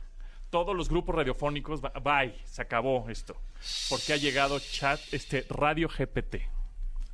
[0.49, 3.35] Todos los grupos radiofónicos, ba- bye, se acabó esto.
[3.89, 6.47] Porque ha llegado chat, este, Radio GPT.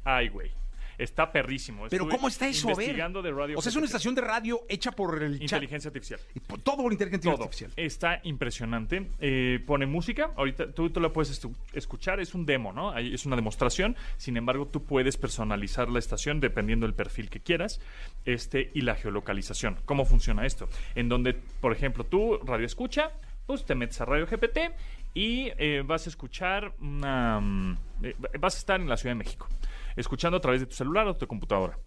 [0.04, 0.52] Ay, güey.
[0.98, 1.84] Está perrísimo.
[1.90, 2.68] Pero Estuve ¿cómo está eso?
[2.68, 2.80] A ver.
[2.86, 5.42] Investigando de Radio o sea, es una estación de radio hecha por el chat.
[5.44, 6.20] Inteligencia artificial.
[6.34, 7.44] Y por- Todo por inteligencia Todo.
[7.44, 7.72] artificial.
[7.76, 9.12] Está impresionante.
[9.20, 10.32] Eh, pone música.
[10.36, 12.20] Ahorita tú, tú la puedes estu- escuchar.
[12.20, 12.92] Es un demo, ¿no?
[12.92, 13.96] Ahí es una demostración.
[14.18, 17.80] Sin embargo, tú puedes personalizar la estación dependiendo del perfil que quieras
[18.26, 19.78] este, y la geolocalización.
[19.86, 20.68] ¿Cómo funciona esto?
[20.96, 23.12] En donde, por ejemplo, tú, radio escucha,
[23.46, 24.72] pues te metes a Radio GPT
[25.14, 27.40] y eh, vas a escuchar una...
[27.40, 29.48] mm, eh, vas a estar en la Ciudad de México,
[29.96, 31.78] escuchando a través de tu celular o tu computadora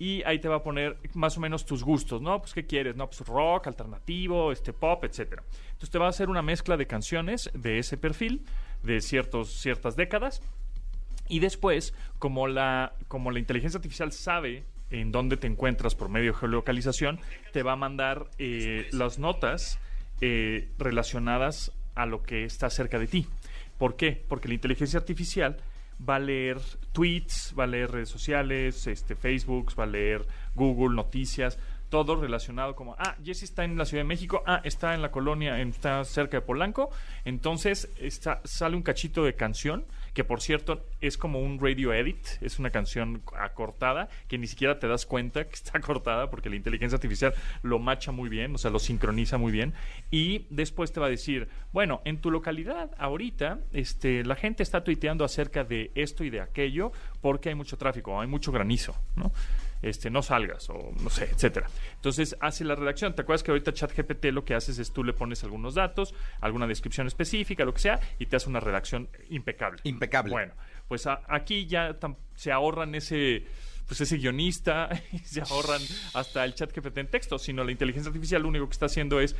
[0.00, 2.40] y ahí te va a poner más o menos tus gustos, ¿no?
[2.40, 3.06] Pues qué quieres, ¿no?
[3.06, 5.42] Pues rock, alternativo, este pop, etcétera.
[5.72, 8.46] Entonces te va a hacer una mezcla de canciones de ese perfil
[8.82, 10.40] de ciertos ciertas décadas
[11.28, 16.32] y después, como la como la inteligencia artificial sabe en dónde te encuentras por medio
[16.32, 17.20] de geolocalización,
[17.52, 19.78] te va a mandar eh, las notas
[20.22, 23.26] eh, relacionadas a lo que está cerca de ti.
[23.76, 24.24] ¿Por qué?
[24.28, 25.58] Porque la inteligencia artificial
[26.06, 26.58] va a leer
[26.92, 31.58] tweets, va a leer redes sociales, este, Facebook, va a leer Google, noticias,
[31.90, 35.10] todo relacionado como, ah, Jesse está en la Ciudad de México, ah, está en la
[35.10, 36.90] colonia, está cerca de Polanco,
[37.24, 42.26] entonces está, sale un cachito de canción, que por cierto es como un radio edit,
[42.40, 46.56] es una canción acortada, que ni siquiera te das cuenta que está cortada porque la
[46.56, 49.74] inteligencia artificial lo macha muy bien, o sea, lo sincroniza muy bien,
[50.10, 54.84] y después te va a decir, bueno, en tu localidad ahorita, este, la gente está
[54.84, 59.32] tuiteando acerca de esto y de aquello porque hay mucho tráfico, hay mucho granizo, ¿no?
[59.82, 61.68] Este, no salgas o no sé, etcétera.
[61.94, 63.14] Entonces hace la redacción.
[63.14, 66.66] ¿Te acuerdas que ahorita ChatGPT lo que haces es tú le pones algunos datos, alguna
[66.66, 69.80] descripción específica, lo que sea, y te hace una redacción impecable.
[69.84, 70.30] Impecable.
[70.30, 70.54] Bueno,
[70.88, 71.96] pues a- aquí ya
[72.34, 73.44] se ahorran ese
[73.86, 75.80] pues ese guionista y se ahorran
[76.14, 79.18] hasta el chat GPT en texto, sino la inteligencia artificial lo único que está haciendo
[79.20, 79.34] es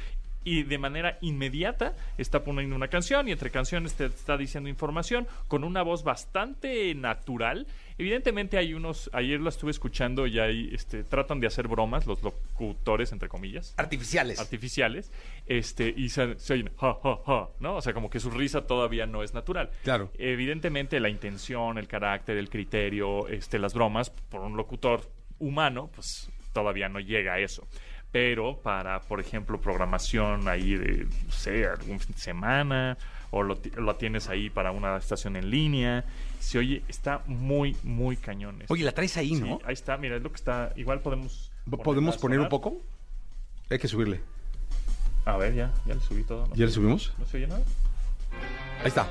[0.45, 5.27] y de manera inmediata está poniendo una canción y entre canciones te está diciendo información
[5.49, 7.67] con una voz bastante natural.
[7.99, 12.23] Evidentemente hay unos, ayer lo estuve escuchando y ahí este, tratan de hacer bromas los
[12.23, 14.41] locutores entre comillas Artificiales.
[14.41, 15.13] artificiales
[15.47, 18.63] este y se, se oyen ja ja ja no o sea como que su risa
[18.67, 20.11] todavía no es natural Claro.
[20.19, 25.03] evidentemente la intención el carácter el criterio este las bromas por un locutor
[25.39, 27.67] humano pues todavía no llega a eso
[28.13, 32.99] pero para por ejemplo programación ahí de no sé algún fin de semana
[33.31, 36.05] o lo, lo tienes ahí para una estación en línea
[36.41, 38.63] se oye está muy muy cañón.
[38.69, 39.61] Oye, la traes ahí, Sí, ¿no?
[39.65, 41.53] ahí está mira es lo que está igual podemos
[41.85, 42.81] ¿Podemos poner un poco?
[43.71, 44.21] Hay que subirle.
[45.25, 46.47] A ver, ya, ya le subí todo.
[46.49, 46.55] ¿no?
[46.57, 47.13] ¿Ya le subimos?
[47.19, 47.63] ¿No se oye nada?
[48.81, 49.07] Ahí está.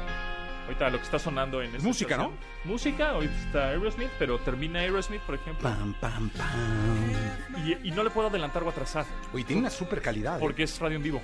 [0.69, 2.37] Ahorita lo que está sonando en esta Música, estación.
[2.63, 7.65] Música, ahorita está Aerosmith, pero termina Aerosmith, por ejemplo, Pam, pam, pam.
[7.65, 9.03] y, y no le puedo adelantar o atrasar,
[9.33, 10.35] Oye, tiene una super calidad.
[10.35, 10.39] ¿eh?
[10.39, 11.21] porque es radio en vivo.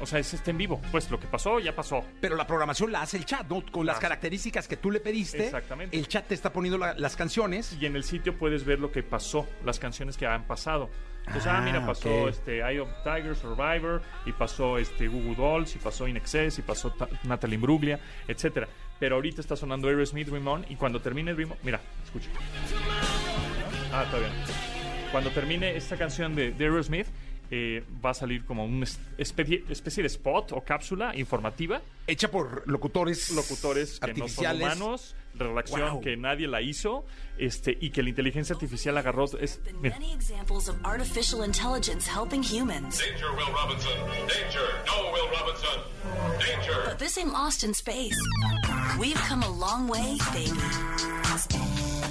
[0.00, 0.80] O sea, es este en vivo.
[0.90, 2.04] Pues lo que pasó, ya pasó.
[2.20, 3.64] Pero la programación la hace el chat, ¿no?
[3.70, 4.00] Con las Ah.
[4.00, 5.44] características que tú le pediste.
[5.46, 5.96] Exactamente.
[5.96, 7.76] El chat te está poniendo la- las canciones.
[7.80, 10.88] Y en el sitio puedes ver lo que pasó, las canciones que han pasado.
[11.26, 12.28] Entonces, ah, Ah, mira, pasó ok.
[12.30, 16.62] este Eye of Tiger, Survivor, y pasó este Google Dolls, y pasó In Excess, y
[16.62, 18.66] pasó Ta- Natalie Imbruglia, etcétera.
[18.98, 22.28] Pero ahorita está sonando Aerosmith, Dream y cuando termine Dream On, mira, escucha.
[23.92, 24.32] Ah, está bien.
[25.12, 27.06] Cuando termine esta canción de, de Aerosmith,
[27.50, 31.80] eh, va a salir como una especie, especie de spot o cápsula informativa.
[32.06, 34.62] Hecha por locutores Locutores que no son artificiales.
[34.76, 36.00] humanos, redacción Wow.
[36.00, 37.04] que nadie la hizo,
[37.38, 39.26] este, y que la inteligencia artificial agarró.
[39.40, 39.96] Es, mira.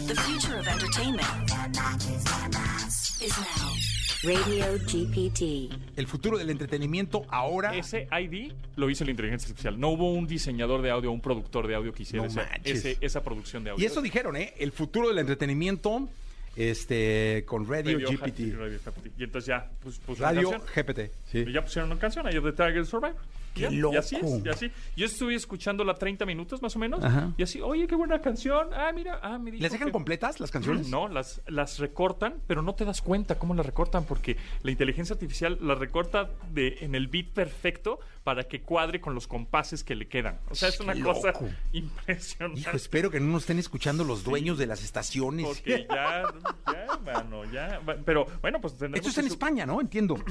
[0.08, 1.28] The future of entertainment
[3.22, 3.97] is now.
[4.24, 5.72] Radio GPT.
[5.96, 7.76] El futuro del entretenimiento ahora.
[7.76, 9.80] ese ID lo hizo la inteligencia artificial.
[9.80, 12.40] No hubo un diseñador de audio o un productor de audio que hiciera No ese-
[12.42, 12.80] manches.
[12.86, 13.84] ese- esa producción de audio.
[13.84, 14.54] Y eso dijeron, ¿eh?
[14.58, 16.10] El futuro del entretenimiento
[16.56, 18.40] este, con Radio, Radio GPT.
[18.58, 19.12] Radio GPT.
[19.20, 20.72] Y entonces ya pues, una Radio canción.
[20.86, 21.12] GPT.
[21.32, 21.38] Sí.
[21.48, 23.16] Y ya pusieron una canción ayer de Tiger Survivor.
[23.58, 23.96] ¡Qué Ya, loco!
[23.96, 24.72] Y así es, y así.
[24.96, 27.04] Yo estuve escuchándola 30 minutos más o menos.
[27.04, 27.34] Ajá.
[27.38, 28.70] Y así, oye, qué buena canción.
[28.74, 30.88] Ah, mira, ah, me dijo ¿Les dejan que- completas las canciones?
[30.90, 35.14] No, las, las recortan, pero no te das cuenta cómo las recortan, porque la inteligencia
[35.14, 39.96] artificial las recorta de, en el beat perfecto para que cuadre con los compases que
[39.96, 40.40] le quedan.
[40.50, 41.34] O sea, es una cosa
[41.72, 42.62] impresionante.
[42.62, 45.46] Hijo, espero que no nos estén escuchando los dueños de las estaciones.
[45.46, 46.24] Porque ya,
[46.68, 47.80] ya, mano, ya.
[48.06, 49.80] Pero bueno, pues tendremos Esto está en su- España, ¿no?
[49.82, 50.16] Entiendo.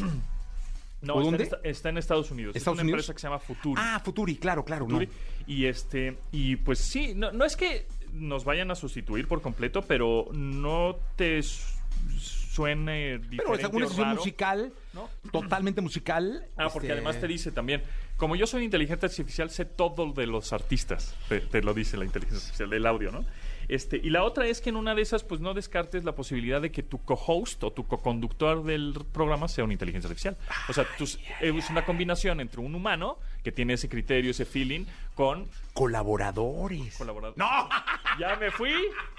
[1.02, 1.44] No, ¿O está, dónde?
[1.64, 2.56] En, está en Estados Unidos.
[2.56, 2.98] ¿Estados es una Unidos?
[3.00, 3.80] empresa que se llama Futuri.
[3.84, 4.86] Ah, Futuri, claro, claro.
[4.86, 5.06] Futuri.
[5.06, 5.12] No.
[5.46, 9.82] Y este, y pues sí, no, no es que nos vayan a sustituir por completo,
[9.82, 11.76] pero no te su-
[12.18, 14.16] suene diferente Pero es una raro.
[14.16, 15.10] musical, ¿no?
[15.30, 16.46] totalmente musical.
[16.56, 17.82] Ah, porque este, además te dice también,
[18.16, 22.04] como yo soy inteligencia artificial, sé todo de los artistas, te, te lo dice la
[22.06, 23.24] inteligencia artificial del audio, ¿no?
[23.68, 26.60] Este, y la otra es que en una de esas, pues no descartes la posibilidad
[26.60, 30.36] de que tu co-host o tu co-conductor del programa sea una inteligencia artificial.
[30.68, 34.86] O sea, tus- es una combinación entre un humano que tiene ese criterio, ese feeling,
[35.14, 36.96] con Colaboradores.
[36.96, 37.38] colaborador.
[37.38, 37.46] ¡No!
[38.18, 38.72] Ya me fui,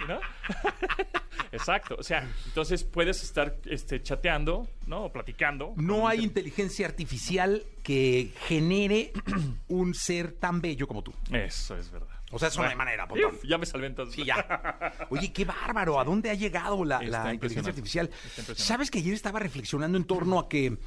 [0.08, 0.20] ¿no?
[1.52, 1.96] Exacto.
[2.00, 5.06] O sea, entonces puedes estar este, chateando, ¿no?
[5.06, 5.74] O platicando.
[5.78, 9.14] No hay inteligencia artificial que genere
[9.70, 11.14] un ser tan bello como tú.
[11.32, 12.18] Eso es verdad.
[12.32, 13.08] O sea, eso no hay manera,
[13.48, 14.16] ya me salvé entonces.
[14.16, 15.08] Sí, ya.
[15.10, 16.02] Oye, qué bárbaro.
[16.02, 17.02] ¿A dónde ha llegado la,
[17.34, 18.10] inteligencia artificial?
[18.56, 20.78] Sabes que ayer estaba reflexionando en torno a que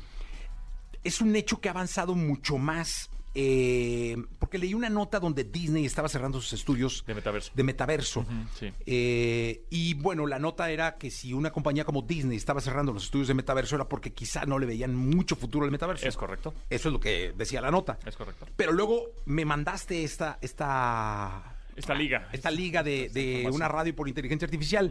[1.05, 3.09] es un hecho que ha avanzado mucho más.
[3.35, 7.53] Eh, porque leí una nota donde Disney estaba cerrando sus estudios De metaverso.
[7.55, 8.27] de metaverso.
[8.59, 8.73] sí.
[8.87, 13.05] Eh, y bueno, la nota era que si una compañía como Disney estaba cerrando los
[13.05, 16.07] estudios de metaverso era porque quizá no le veían mucho futuro al metaverso.
[16.09, 16.53] Es correcto.
[16.69, 17.99] Eso es lo que decía la nota.
[18.05, 18.47] Es correcto.
[18.57, 22.29] Pero luego me mandaste esta, esta Esta liga.
[22.33, 24.91] esta liga de, una radio por inteligencia artificial.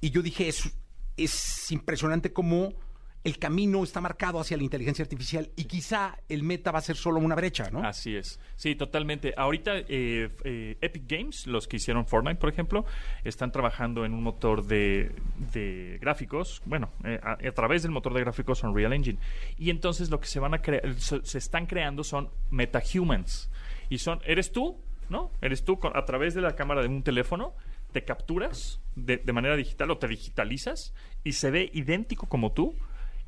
[0.00, 0.70] Y yo dije, es,
[1.16, 2.72] es impresionante cómo
[3.22, 6.96] el camino está marcado hacia la inteligencia artificial y quizá el meta va a ser
[6.96, 7.82] solo una brecha, ¿no?
[7.84, 8.40] Así es.
[8.56, 9.34] Sí, totalmente.
[9.36, 12.86] Ahorita eh, eh, Epic Games, los que hicieron Fortnite, por ejemplo,
[13.22, 15.12] están trabajando en un motor de,
[15.52, 19.18] de gráficos, bueno, eh, a, a través del motor de gráficos Unreal Engine.
[19.58, 23.50] Y entonces lo que se van a crear, se, se están creando son metahumans.
[23.90, 25.30] Y son, eres tú, ¿no?
[25.42, 27.54] Eres tú con- a través de la cámara de un teléfono,
[27.92, 32.74] te capturas de, de manera digital o te digitalizas y se ve idéntico como tú.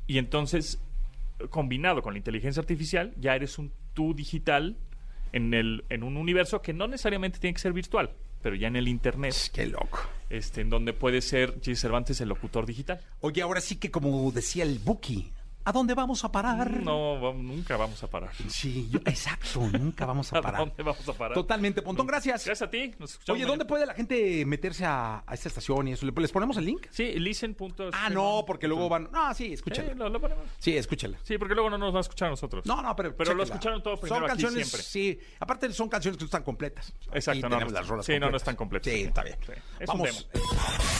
[0.07, 0.79] Y entonces
[1.49, 4.77] combinado con la inteligencia artificial, ya eres un tú digital
[5.31, 8.11] en, el, en un universo que no necesariamente tiene que ser virtual,
[8.41, 9.99] pero ya en el Internet, Qué loco.
[10.29, 11.75] este, en donde puede ser G.
[11.75, 12.99] Cervantes el locutor digital.
[13.21, 15.31] Oye, ahora sí que como decía el Buki,
[15.65, 16.69] ¿a dónde vamos a parar?
[16.81, 18.31] No, nunca vamos a parar.
[18.47, 20.59] Sí, yo- exacto, nunca vamos a ¿A parar.
[20.61, 21.33] dónde vamos a parar?
[21.33, 22.45] Totalmente, Pontón, gracias.
[22.45, 22.93] Gracias a ti.
[22.99, 23.67] Nos escuchamos Oye, ¿dónde mañana.
[23.67, 26.05] puede la gente meterse a, a esta estación y eso?
[26.05, 26.87] ¿Le- ¿Les ponemos el link?
[26.91, 27.55] Sí, listen.
[27.93, 29.09] Ah, no, porque luego van...
[29.11, 29.89] No, sí, escúchala.
[29.91, 30.45] Sí, lo- lo ponemos.
[30.59, 31.17] Sí, escúchala.
[31.23, 32.65] Sí, porque luego no nos va a escuchar a nosotros.
[32.65, 33.15] No, no, pero.
[33.15, 34.83] Pero lo escucharon todo primero Son aquí canciones, siempre.
[34.83, 35.19] sí.
[35.39, 36.93] Aparte, son canciones que no están completas.
[37.13, 38.91] Exacto, no, tenemos no las rolas sí, no, no están completas.
[38.93, 39.37] Sí, está bien.
[39.45, 40.01] Sí, es un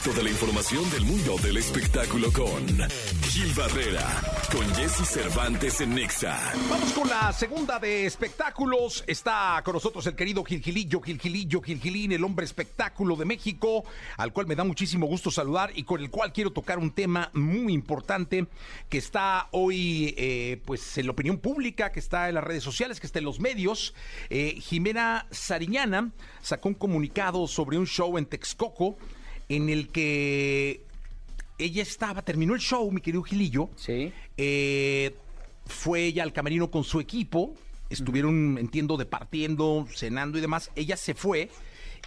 [0.03, 2.67] Toda la información del mundo del espectáculo con
[3.29, 4.05] Gil Barrera,
[4.51, 6.37] con Jesse Cervantes en Nexa.
[6.69, 9.05] Vamos con la segunda de espectáculos.
[9.07, 13.85] Está con nosotros el querido Gilgilillo, Gilgilillo, Gilgilín, el hombre espectáculo de México,
[14.17, 17.31] al cual me da muchísimo gusto saludar y con el cual quiero tocar un tema
[17.33, 18.47] muy importante
[18.89, 22.99] que está hoy, eh, pues, en la opinión pública, que está en las redes sociales,
[22.99, 23.93] que está en los medios.
[24.29, 26.11] Eh, Jimena Sariñana
[26.41, 28.97] sacó un comunicado sobre un show en Texcoco
[29.49, 30.81] en el que
[31.57, 33.69] ella estaba, terminó el show, mi querido Gilillo.
[33.75, 34.11] Sí.
[34.37, 35.15] Eh,
[35.65, 37.53] fue ella al camerino con su equipo.
[37.89, 40.71] Estuvieron, entiendo, departiendo, cenando y demás.
[40.75, 41.49] Ella se fue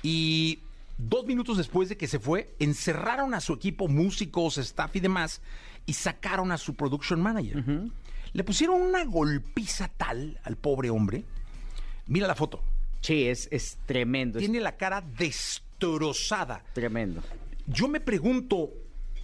[0.03, 0.61] y
[0.99, 5.41] dos minutos después de que se fue, encerraron a su equipo, músicos, staff y demás,
[5.85, 7.63] y sacaron a su production manager.
[8.33, 11.25] Le pusieron una golpiza tal al pobre hombre.
[12.07, 12.63] Mira la foto.
[13.01, 15.01] Sí, es, es tremendo, Tiene la cara
[15.91, 16.65] destrozada.
[16.73, 17.23] tremendo.
[17.67, 18.71] Yo me pregunto,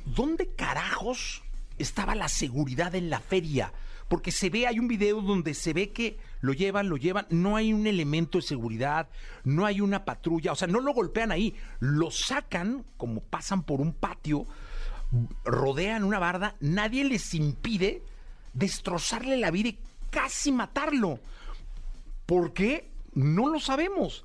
[0.05, 1.43] ¿dónde carajos
[1.79, 3.73] estaba la seguridad en la feria?
[4.09, 7.57] Porque se ve, hay un video donde se ve que lo llevan, lo llevan, no
[7.57, 9.09] hay un elemento de seguridad,
[9.45, 13.81] no hay una patrulla, o sea, no lo golpean ahí, lo sacan como pasan por
[13.81, 14.47] un patio,
[15.45, 18.03] rodean una barda, nadie les impide
[18.53, 19.79] destrozarle la vida y
[20.11, 21.21] casi matarlo.
[22.27, 22.91] ¿Por qué?
[23.15, 24.25] No lo sabemos.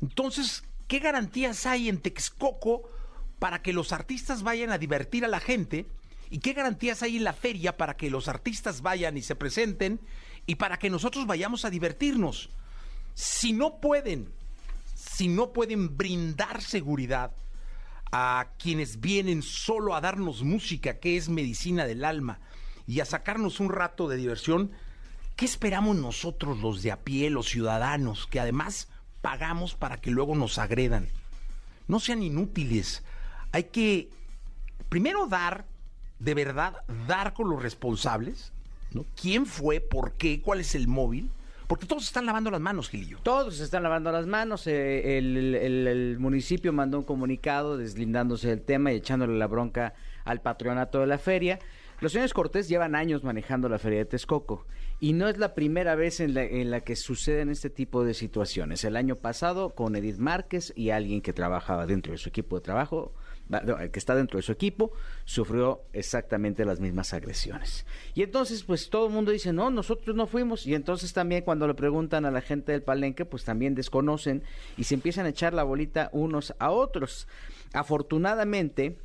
[0.00, 2.82] Entonces, ¿qué garantías hay en Texcoco
[3.38, 5.86] para que los artistas vayan a divertir a la gente?
[6.28, 10.00] ¿Y qué garantías hay en la feria para que los artistas vayan y se presenten
[10.44, 12.50] y para que nosotros vayamos a divertirnos?
[13.14, 14.34] Si no pueden,
[14.94, 17.32] si no pueden brindar seguridad
[18.10, 22.38] a quienes vienen solo a darnos música, que es medicina del alma,
[22.86, 24.72] y a sacarnos un rato de diversión,
[25.36, 28.88] ¿qué esperamos nosotros los de a pie, los ciudadanos, que además
[29.22, 31.08] pagamos para que luego nos agredan?
[31.88, 33.02] No sean inútiles.
[33.52, 34.10] Hay que
[34.88, 35.64] primero dar,
[36.18, 36.76] de verdad,
[37.08, 38.52] dar con los responsables,
[38.92, 39.06] ¿no?
[39.20, 39.80] ¿Quién fue?
[39.80, 40.40] ¿Por qué?
[40.42, 41.30] ¿Cuál es el móvil?
[41.66, 43.18] Porque todos están lavando las manos, Gilillo.
[43.22, 44.66] Todos están lavando las manos.
[44.66, 49.94] eh, el, el- el municipio mandó un comunicado deslindándose del tema y echándole la bronca
[50.24, 51.58] al patronato de la feria.
[52.02, 54.66] Los señores Cortés llevan años manejando la feria de Texcoco
[54.98, 58.12] y no es la primera vez en la, en la que suceden este tipo de
[58.12, 58.82] situaciones.
[58.82, 62.62] El año pasado con Edith Márquez y alguien que trabajaba dentro de su equipo de
[62.62, 63.12] trabajo,
[63.92, 64.90] que está dentro de su equipo,
[65.26, 67.86] sufrió exactamente las mismas agresiones.
[68.16, 70.66] Y entonces, pues todo el mundo dice, no, nosotros no fuimos.
[70.66, 74.42] Y entonces también cuando le preguntan a la gente del palenque, pues también desconocen
[74.76, 77.28] y se empiezan a echar la bolita unos a otros.
[77.72, 78.98] Afortunadamente,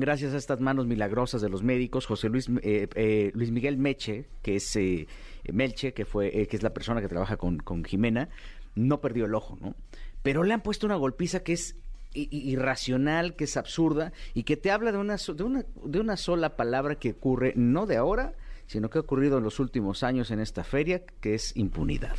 [0.00, 4.28] gracias a estas manos milagrosas de los médicos, José Luis, eh, eh, Luis Miguel Meche,
[4.42, 5.06] que es eh,
[5.52, 8.28] Melche, que fue, eh, que es la persona que trabaja con, Jimena,
[8.74, 9.74] no perdió el ojo, ¿no?
[10.22, 11.76] Pero le han puesto una golpiza que es
[12.12, 16.56] irracional, que es absurda y que te habla de una, de una, de una sola
[16.56, 18.34] palabra que ocurre no de ahora,
[18.66, 22.16] sino que ha ocurrido en los últimos años en esta feria, que es impunidad.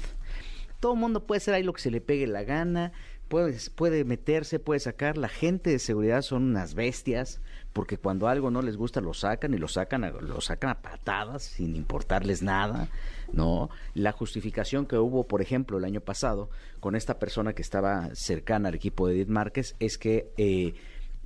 [0.80, 2.92] Todo el mundo puede hacer ahí lo que se le pegue la gana,
[3.32, 5.18] puede, meterse, puede sacar.
[5.18, 7.40] La gente de seguridad son unas bestias,
[7.74, 10.82] porque cuando algo no les gusta lo sacan y lo sacan a, lo sacan a
[10.82, 12.90] patadas sin importarles nada,
[13.32, 13.70] ¿no?
[13.94, 18.70] La justificación que hubo, por ejemplo, el año pasado con esta persona que estaba cercana
[18.70, 20.74] al equipo de Edith Márquez es que eh,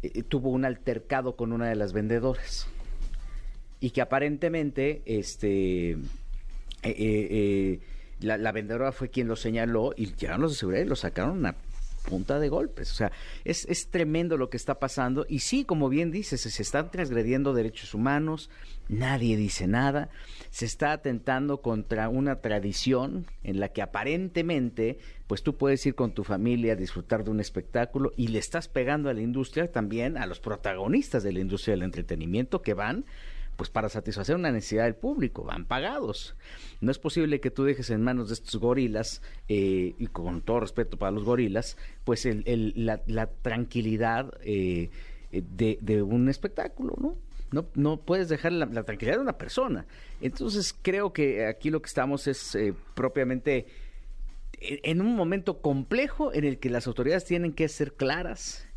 [0.03, 2.67] eh, tuvo un altercado con una de las vendedoras
[3.79, 5.97] y que aparentemente este eh,
[6.83, 7.79] eh,
[8.21, 11.45] la, la vendedora fue quien lo señaló y llegaron los de seguridad y lo sacaron
[11.45, 11.55] a
[12.05, 12.91] punta de golpes.
[12.91, 13.11] O sea,
[13.43, 15.25] es, es tremendo lo que está pasando.
[15.27, 18.49] Y sí, como bien dices, se, están transgrediendo derechos humanos,
[18.87, 20.09] nadie dice nada,
[20.49, 26.13] se está atentando contra una tradición en la que aparentemente, pues tú puedes ir con
[26.13, 30.17] tu familia a disfrutar de un espectáculo y le estás pegando a la industria también,
[30.17, 33.05] a los protagonistas de la industria del entretenimiento que van
[33.55, 36.35] pues para satisfacer una necesidad del público, van pagados.
[36.81, 40.59] No es posible que tú dejes en manos de estos gorilas, eh, y con todo
[40.59, 44.89] respeto para los gorilas, pues la, tranquilidad eh,
[45.31, 47.17] de, un espectáculo, ¿no?
[47.75, 49.85] No, puedes dejar la, tranquilidad de una persona.
[50.19, 53.65] Entonces creo que aquí lo que estamos es eh, propiamente en
[54.59, 58.67] en un momento complejo en el que las autoridades tienen que ser claras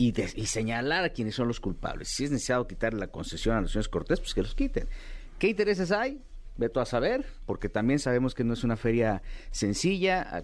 [0.00, 2.08] y, de- y señalar a quienes son los culpables.
[2.08, 4.88] Si es necesario quitar la concesión a los señores Cortés, pues que los quiten.
[5.38, 6.22] ¿Qué intereses hay?
[6.56, 10.26] Veto a saber, porque también sabemos que no es una feria sencilla.
[10.30, 10.42] ah,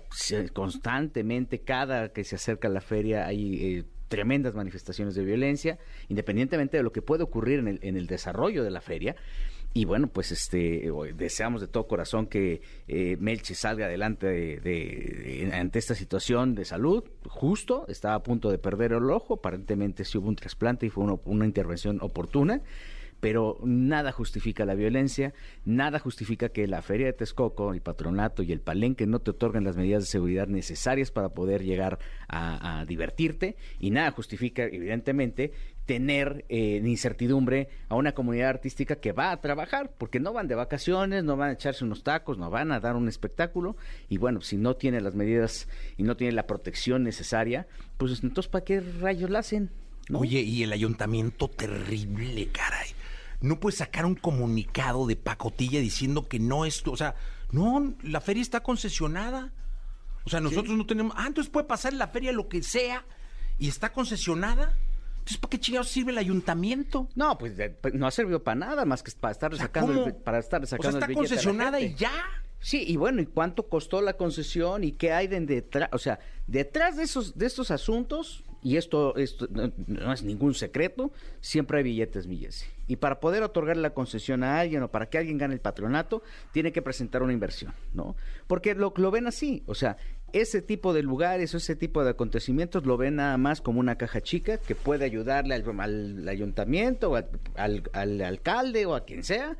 [0.52, 5.78] Constantemente, cada que se acerca la feria hay eh, tremendas manifestaciones de violencia,
[6.08, 9.16] independientemente de lo que puede ocurrir en el, en el desarrollo de la feria.
[9.76, 13.18] Y bueno, pues este deseamos de todo corazón que eh,
[13.54, 17.04] salga adelante de, de- ante esta situación de salud.
[17.28, 21.04] Justo, estaba a punto de perder el ojo, aparentemente sí hubo un trasplante y fue
[21.26, 22.62] una intervención oportuna.
[23.20, 25.32] Pero nada justifica la violencia,
[25.64, 29.64] nada justifica que la Feria de Texcoco, el patronato y el palenque no te otorguen
[29.64, 31.98] las medidas de seguridad necesarias para poder llegar
[32.28, 35.52] a, divertirte y nada justifica, evidentemente,
[35.86, 40.56] tener eh, incertidumbre a una comunidad artística que va a trabajar, porque no van de
[40.56, 43.76] vacaciones, no van a echarse unos tacos, no van a dar un espectáculo,
[44.08, 48.50] y bueno, si no tiene las medidas y no tiene la protección necesaria, pues entonces
[48.50, 49.70] ¿para qué rayos la hacen?
[50.12, 52.90] Oye, y el ayuntamiento terrible, caray.
[53.40, 57.14] No puede sacar un comunicado de pacotilla diciendo que no es, o sea,
[57.52, 59.52] no, la feria está concesionada.
[60.24, 63.04] O sea, nosotros no tenemos, ah, entonces puede pasar en la feria lo que sea
[63.58, 64.76] y está concesionada.
[65.18, 67.08] Entonces, ¿para qué chingados sirve el ayuntamiento?
[67.14, 69.66] No, pues de- pues, no ha servido para nada más que para estar O sea,
[69.66, 72.12] sacando el, para estar O sea, sacando está el concesionada y ya.
[72.58, 75.90] Sí, y bueno, ¿y cuánto costó la concesión y qué hay de detrás?
[75.92, 80.54] O sea, detrás de esos de estos asuntos y esto, esto no, no es ningún
[80.54, 82.46] secreto, siempre hay billetes, mi.
[82.88, 86.22] Y para poder otorgar la concesión a alguien o para que alguien gane el patronato,
[86.52, 88.14] tiene que presentar una inversión, ¿no?
[88.46, 89.96] Porque lo, lo ven así, o sea,
[90.32, 93.96] ese tipo de lugares o ese tipo de acontecimientos lo ven nada más como una
[93.96, 99.04] caja chica que puede ayudarle al, al ayuntamiento, o al, al- al alcalde o a
[99.04, 99.56] quien sea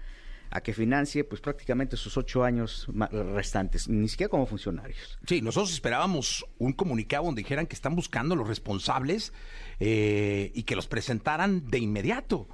[0.48, 2.86] a que financie pues prácticamente sus ocho años
[3.34, 5.18] restantes, ni siquiera como funcionarios.
[5.26, 9.32] Sí, nosotros esperábamos un comunicado donde dijeran que están buscando los responsables
[9.80, 12.46] eh, y que los presentaran de inmediato.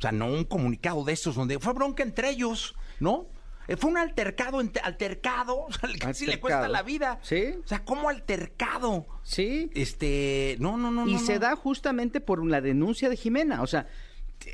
[0.00, 3.26] O sea, no un comunicado de estos donde fue bronca entre ellos, ¿no?
[3.68, 7.18] Eh, Fue un altercado, altercado, o sea, casi le cuesta la vida.
[7.20, 7.54] Sí.
[7.62, 9.06] O sea, ¿cómo altercado?
[9.22, 9.70] Sí.
[9.74, 11.06] Este, no, no, no.
[11.06, 11.40] y no, se no.
[11.40, 13.60] da justamente por la denuncia de Jimena.
[13.60, 13.88] O sea,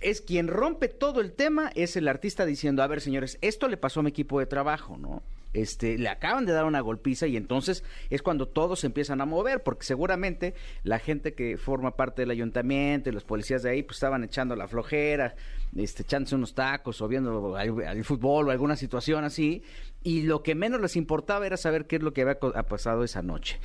[0.02, 3.76] es quien rompe todo el tema, es el artista diciendo, a ver, señores, esto le
[3.76, 5.22] pasó a mi equipo de trabajo, ¿no?
[5.52, 9.24] Este, le acaban de dar una golpiza y entonces es cuando todos se empiezan a
[9.24, 13.82] mover, porque seguramente la gente que forma parte del ayuntamiento y los policías de ahí,
[13.82, 15.34] pues estaban echando la flojera,
[15.74, 19.62] este, echándose unos tacos o viendo al fútbol o alguna situación así,
[20.02, 23.22] y lo que menos les importaba era saber qué es lo que había pasado esa
[23.22, 23.58] noche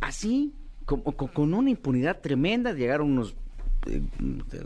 [0.00, 0.54] así,
[0.86, 3.36] con, con- con una impunidad tremenda, llegaron unos
[3.86, 4.00] eh,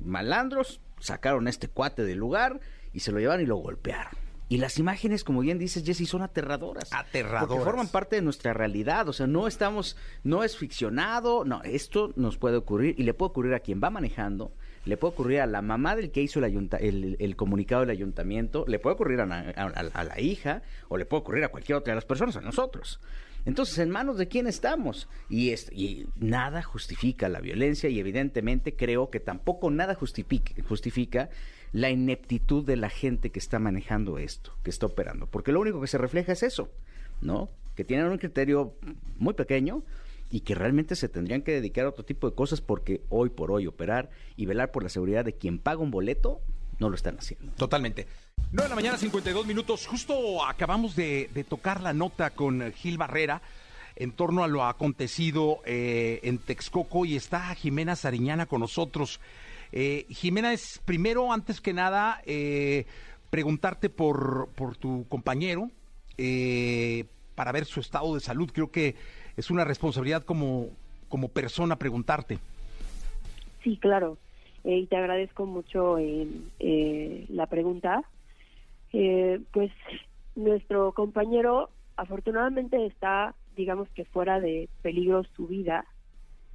[0.04, 2.60] malandros, sacaron a este cuate del lugar
[2.92, 4.12] y se lo llevaron y lo golpearon.
[4.48, 6.92] Y las imágenes, como bien dices, Jesse, son aterradoras.
[6.92, 7.46] Aterradoras.
[7.48, 9.08] Porque forman parte de nuestra realidad.
[9.08, 11.44] O sea, no estamos, no es ficcionado.
[11.46, 14.52] No, esto nos puede ocurrir y le puede ocurrir a quien va manejando,
[14.84, 17.90] le puede ocurrir a la mamá del que hizo el, ayunta- el, el comunicado del
[17.90, 21.44] ayuntamiento, le puede ocurrir a, na- a- a- a la hija o le puede ocurrir
[21.44, 23.00] a cualquier otra de las personas, a nosotros.
[23.46, 25.08] Entonces, ¿en manos de quién estamos?
[25.30, 31.30] Y, es- y nada justifica la violencia y evidentemente creo que tampoco nada justifica, justifica
[31.74, 35.26] la ineptitud de la gente que está manejando esto, que está operando.
[35.26, 36.70] Porque lo único que se refleja es eso,
[37.20, 37.50] ¿no?
[37.74, 38.74] Que tienen un criterio
[39.18, 39.82] muy pequeño
[40.30, 43.50] y que realmente se tendrían que dedicar a otro tipo de cosas porque hoy por
[43.50, 46.40] hoy operar y velar por la seguridad de quien paga un boleto
[46.78, 47.50] no lo están haciendo.
[47.56, 48.06] Totalmente.
[48.52, 49.88] 9 de la mañana, 52 minutos.
[49.88, 53.42] Justo acabamos de, tocar la nota con Gil Barrera
[53.96, 59.18] en torno a lo acontecido eh, en Texcoco y está Jimena Sariñana con nosotros.
[59.76, 62.86] Eh, Jimena, es primero, antes que nada, eh,
[63.30, 65.68] preguntarte por, por tu compañero
[66.16, 68.52] eh, para ver su estado de salud.
[68.54, 68.94] Creo que
[69.36, 70.68] es una responsabilidad como,
[71.08, 72.38] como persona preguntarte.
[73.64, 74.16] Sí, claro.
[74.62, 76.28] Eh, y te agradezco mucho eh,
[76.60, 78.04] eh, la pregunta.
[79.50, 79.72] Pues
[80.36, 85.84] nuestro compañero afortunadamente está, digamos que fuera de peligro su vida,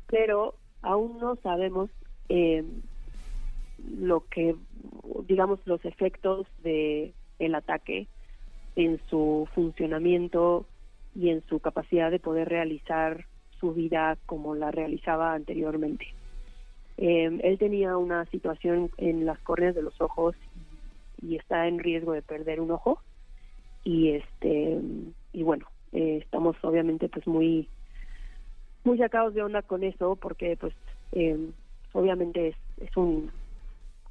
[0.08, 1.90] pero aún no sabemos
[2.30, 2.64] eh,
[3.88, 4.56] lo que,
[5.28, 8.08] digamos, los efectos de el ataque
[8.76, 10.66] en su funcionamiento
[11.16, 13.26] y en su capacidad de poder realizar
[13.60, 16.08] su vida como la realizaba anteriormente.
[16.98, 20.36] Eh, él tenía una situación en las córneas de los ojos
[21.22, 23.02] y está en riesgo de perder un ojo
[23.84, 24.80] y este
[25.32, 27.68] y bueno eh, estamos obviamente pues muy
[28.84, 30.74] muy sacados de onda con eso porque pues
[31.14, 31.38] eh,
[31.94, 33.32] obviamente es, es un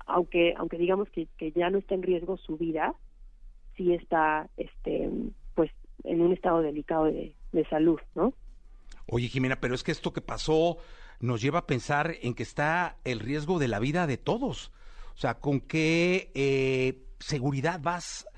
[0.09, 2.95] aunque aunque digamos que, ya no está en riesgo su vida
[3.77, 5.11] sí está este
[5.55, 5.71] pues
[6.05, 8.33] en un estado delicado de, de salud no
[9.11, 10.77] Oye, Jimena, pero es que esto que pasó
[11.19, 14.71] nos lleva a pensar en que está el riesgo de la vida de todos.
[15.15, 18.29] O sea, ¿con qué eh, seguridad vas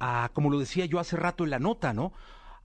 [0.00, 2.12] a, como lo decía yo hace rato en la nota, ¿no?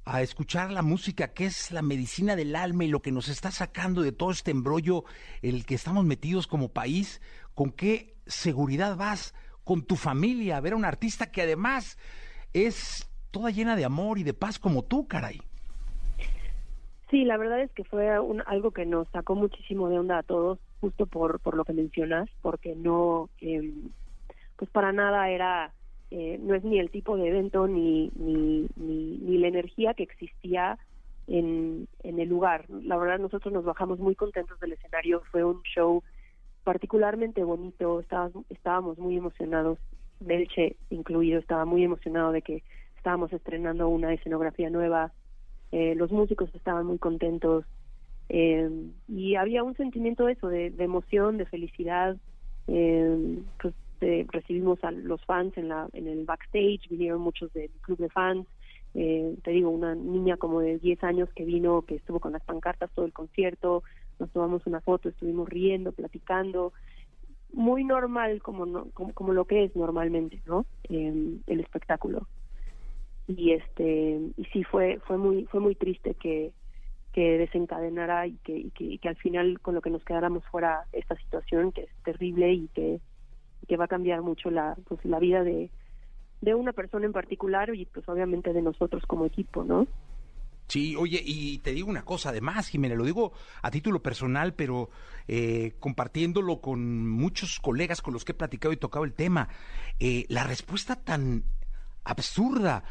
[0.04, 3.52] A escuchar la música, que es la medicina del alma y lo que nos está
[3.52, 5.06] sacando de todo este embrollo
[5.44, 7.22] en el que estamos metidos como país.
[7.54, 11.98] ¿Con qué seguridad vas con tu familia a ver a un artista que además
[12.54, 15.42] es toda llena de amor y de paz como tú, caray?
[17.10, 20.24] Sí, la verdad es que fue un, algo que nos sacó muchísimo de onda a
[20.24, 23.72] todos, justo por, por lo que mencionas, porque no, eh,
[24.58, 25.74] pues para nada era,
[26.12, 30.04] eh, no es ni el tipo de evento ni, ni, ni, ni la energía que
[30.04, 30.78] existía
[31.28, 32.66] en, en el lugar.
[32.70, 36.04] La verdad nosotros nos bajamos muy contentos del escenario, fue un show
[36.64, 39.80] particularmente bonito, estábamos, estábamos muy emocionados,
[40.20, 42.64] Belche incluido, estaba muy emocionado de que
[42.98, 45.12] estábamos estrenando una escenografía nueva,
[45.72, 47.66] eh, los músicos estaban muy contentos
[48.30, 48.70] eh,
[49.08, 52.16] y había un sentimiento de eso, de emoción, de felicidad.
[52.68, 57.70] Eh, pues eh, recibimos a los fans en, la, en el backstage, vinieron muchos del
[57.82, 58.48] club de fans.
[58.96, 62.44] Eh, te digo, una niña como de 10 años que vino, que estuvo con las
[62.44, 63.84] pancartas todo el concierto,
[64.20, 66.74] nos tomamos una foto, estuvimos riendo, platicando.
[67.52, 70.66] Muy normal como, no, como, como lo que es normalmente, ¿no?
[70.90, 72.28] Eh, el espectáculo
[73.26, 76.52] y este y sí fue fue muy fue muy triste que
[77.14, 80.44] que desencadenara y que, y que, y que al final con lo que nos quedáramos
[80.46, 83.00] fuera esta situación que es terrible y que,
[83.68, 85.70] que va a cambiar mucho la, pues, la vida de,
[86.42, 89.86] de una persona en particular y pues obviamente de nosotros como equipo, ¿no?
[90.68, 94.90] Sí, oye, y te digo una cosa, además, Jimena, lo digo a título personal, pero
[95.28, 99.50] eh, compartiéndolo con muchos colegas con los que he platicado y tocado el tema,
[100.00, 101.44] eh, la respuesta tan
[102.04, 102.84] absurda,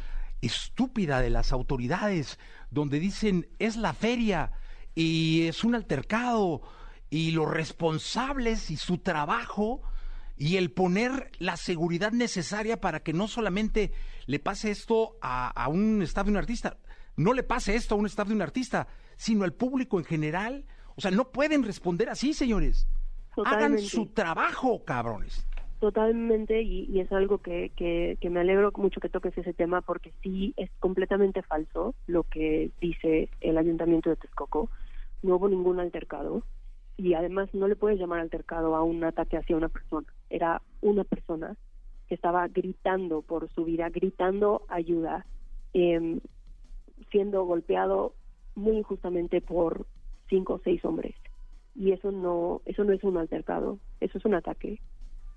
[0.43, 2.39] estúpida de las autoridades,
[2.71, 4.53] donde dicen es la feria
[4.95, 6.63] y es un altercado
[7.11, 9.83] y los responsables y su trabajo
[10.37, 13.93] y el poner la seguridad necesaria para que no solamente
[14.27, 16.79] le pase esto a, un staff de un artista,
[17.17, 20.65] no le pase esto a un staff de un artista, sino al público en general.
[20.97, 22.89] O sea, no pueden responder así, señores.
[23.45, 25.47] Hagan su trabajo, cabrones.
[25.81, 29.81] Totalmente, y, y es algo que, que, que me alegro mucho que toques ese tema
[29.81, 34.71] porque sí es completamente falso lo que dice el ayuntamiento de Texcoco.
[35.23, 36.45] No hubo ningún altercado
[36.97, 40.07] y además no le puedes llamar altercado a un ataque hacia una persona.
[40.31, 41.57] Era una persona
[42.07, 45.27] que estaba gritando por su vida, gritando ayuda,
[45.73, 46.21] em,
[47.11, 48.15] siendo golpeado
[48.55, 49.87] muy injustamente por
[50.29, 51.15] cinco o seis hombres.
[51.75, 54.81] Y eso no, eso no es un altercado, eso es un ataque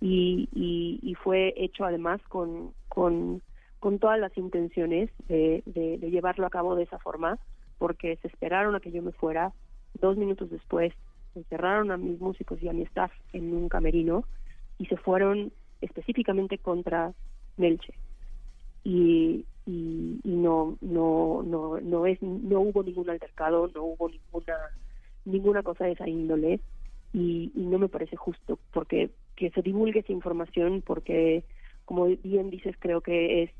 [0.02, 3.42] y, y, y fue hecho además con, con,
[3.80, 7.40] con todas las intenciones de, de, de llevarlo a cabo de esa forma,
[7.78, 9.54] porque se esperaron a que yo me fuera.
[10.02, 10.94] Dos minutos después
[11.36, 14.26] encerraron a mis músicos y a mi staff en un camerino
[14.78, 17.14] y se fueron específicamente contra
[17.56, 17.94] Melche.
[18.84, 19.95] Y, y, y
[20.46, 24.58] no, no, no, no es, no hubo ningún altercado, no hubo ninguna,
[25.26, 26.60] ninguna cosa de esa índole
[27.14, 31.44] y, y no me parece justo porque que se divulgue esa información porque
[31.86, 33.52] como bien dices creo que es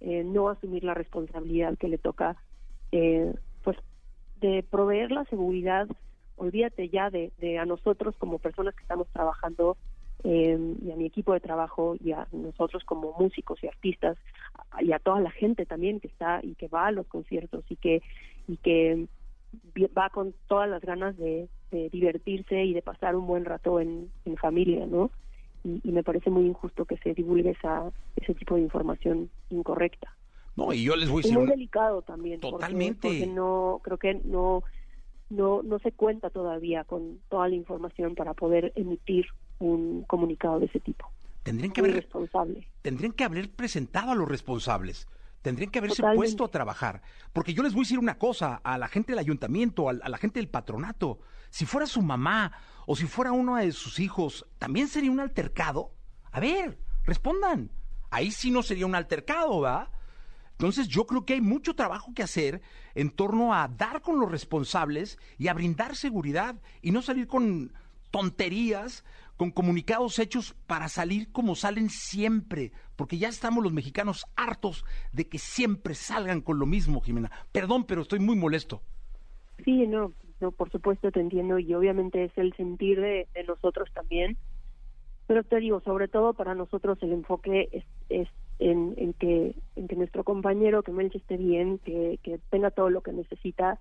[0.00, 2.36] eh, no asumir la responsabilidad que le toca
[2.92, 3.32] eh,
[3.64, 3.78] pues
[4.40, 5.88] de proveer la seguridad
[6.36, 9.78] olvídate ya de, de a nosotros como personas que estamos trabajando
[10.28, 14.18] eh, y a mi equipo de trabajo y a nosotros como músicos y artistas
[14.80, 17.76] y a toda la gente también que está y que va a los conciertos y
[17.76, 18.02] que
[18.48, 19.06] y que
[19.96, 24.10] va con todas las ganas de, de divertirse y de pasar un buen rato en,
[24.24, 25.10] en familia, ¿no?
[25.64, 30.08] Y, y me parece muy injusto que se divulgue esa, ese tipo de información incorrecta.
[30.56, 32.40] No, y yo les voy a decir muy delicado también.
[32.40, 33.00] porque- Totalmente.
[33.08, 34.62] Porque, no, creo que no,
[35.30, 39.26] no, no se cuenta todavía con toda la información para poder emitir
[39.58, 41.10] un comunicado de ese tipo.
[41.42, 42.68] tendrían que Muy haber responsable.
[42.82, 45.06] tendrían que haber presentado a los responsables.
[45.42, 46.18] Tendrían que haberse Totalmente.
[46.18, 47.02] puesto a trabajar.
[47.32, 50.08] Porque yo les voy a decir una cosa a la gente del ayuntamiento, al- a,
[50.08, 51.20] la gente del patronato.
[51.50, 52.50] Si fuera su mamá
[52.86, 55.92] o si fuera uno de sus hijos, ¿también sería un altercado?
[56.32, 57.70] A ver, respondan.
[58.10, 59.92] Ahí sí no sería un altercado, ¿va?
[60.52, 62.60] Entonces yo creo que hay mucho trabajo que hacer
[62.96, 67.72] en torno a dar con los responsables y a brindar seguridad y no salir con
[68.10, 69.04] tonterías,
[69.36, 75.28] con comunicados hechos para salir como salen siempre, porque ya estamos los mexicanos hartos de
[75.28, 77.30] que siempre salgan con lo mismo, Jimena.
[77.52, 78.82] Perdón, pero estoy muy molesto.
[79.64, 84.36] Sí, no, no, por supuesto te entiendo y obviamente es el sentir de, nosotros también.
[85.26, 88.28] Pero te digo, sobre todo para nosotros el enfoque es, es
[88.58, 93.02] en, que en que nuestro compañero, que Melche esté bien, que, que tenga todo lo
[93.02, 93.80] que necesita,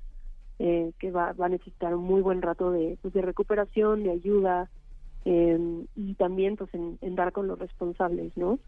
[0.59, 4.11] eh, que va, va a necesitar un muy buen rato de, pues, de recuperación, de
[4.11, 4.69] ayuda
[5.25, 8.59] eh, y también pues en, dar con los responsables, ¿no?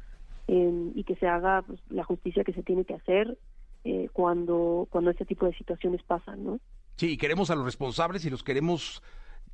[0.48, 3.38] Eh, y que se haga pues, la justicia que se tiene que hacer
[3.84, 6.60] eh, cuando cuando este tipo de situaciones pasan, ¿no?
[6.96, 9.04] Sí, queremos a los responsables y los queremos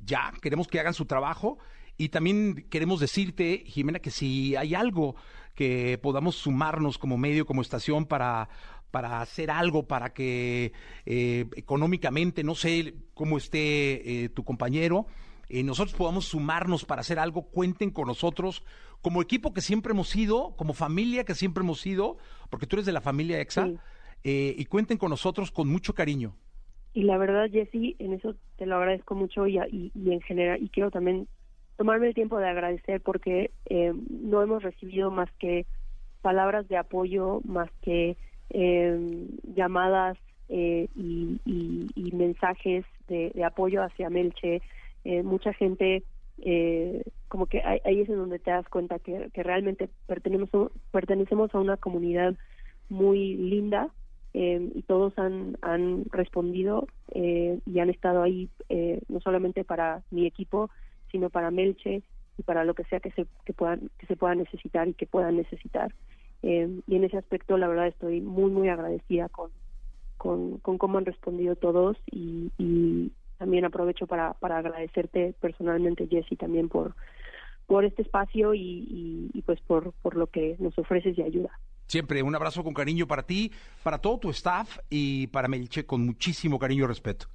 [0.00, 1.58] ya, queremos que hagan su trabajo
[1.96, 5.14] y también queremos decirte, Jimena, que si hay algo
[5.54, 8.48] que podamos sumarnos como medio, como estación para
[8.90, 10.72] para hacer algo para que
[11.04, 15.06] eh, económicamente, no sé cómo esté eh, tu compañero,
[15.48, 18.64] eh, nosotros podamos sumarnos para hacer algo, cuenten con nosotros
[19.02, 22.16] como equipo que siempre hemos sido, como familia que siempre hemos sido,
[22.50, 23.78] porque tú eres de la familia EXA, Sí.
[24.24, 26.34] eh, y cuenten con nosotros con mucho cariño.
[26.94, 30.62] Y la verdad, Jessy, en eso te lo agradezco mucho y, y, y en general,
[30.62, 31.26] y quiero también
[31.76, 35.66] tomarme el tiempo de agradecer porque eh, no hemos recibido más que
[36.22, 38.16] palabras de apoyo, más que
[38.50, 40.16] eh, llamadas
[40.48, 44.62] eh, y mensajes de, de apoyo hacia Melche.
[45.04, 46.02] Eh, mucha gente,
[46.38, 51.54] eh, como que ahí, es en donde te das cuenta que, que realmente pertenecemos, pertenecemos
[51.54, 52.34] a una comunidad
[52.88, 53.90] muy linda
[54.34, 60.02] eh, y todos han, han respondido eh, y han estado ahí eh, no solamente para
[60.10, 60.70] mi equipo,
[61.12, 62.02] sino para Melche
[62.36, 65.06] y para lo que sea que se, que puedan, que se pueda necesitar y que
[65.06, 65.94] puedan necesitar.
[66.42, 66.50] Y
[66.96, 69.50] en ese aspecto, la verdad, estoy muy, muy agradecida con,
[70.18, 76.36] con, con cómo han respondido todos y, y también aprovecho para, para agradecerte personalmente, Jessy,
[76.36, 76.94] también por,
[77.66, 81.50] por este espacio y, y, y pues por, por lo que nos ofreces de ayuda.
[81.86, 86.04] Siempre un abrazo con cariño para ti, para todo tu staff y para Melche con
[86.04, 87.26] muchísimo cariño y respeto.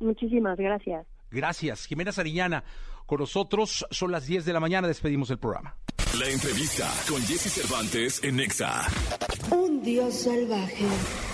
[0.00, 1.06] Muchísimas gracias.
[1.30, 1.86] Gracias.
[1.86, 2.64] Jimena Sariñana,
[3.06, 5.76] con nosotros son las 10 de la mañana, despedimos el programa.
[6.14, 8.86] La entrevista con Jesse Cervantes en Nexa.
[9.50, 10.86] Un dios salvaje.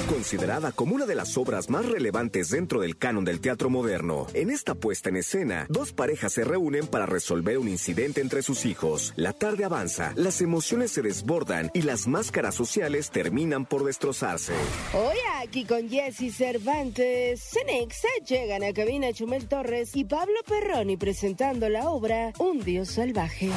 [0.09, 4.51] Considerada como una de las obras más relevantes dentro del canon del teatro moderno, en
[4.51, 9.13] esta puesta en escena, dos parejas se reúnen para resolver un incidente entre sus hijos.
[9.15, 14.55] La tarde avanza, las emociones se desbordan y las máscaras sociales terminan por destrozarse.
[14.95, 21.69] Hoy aquí con Jesse Cervantes, Cenexa llegan a cabina Chumel Torres y Pablo Perroni presentando
[21.69, 23.51] la obra Un dios salvaje.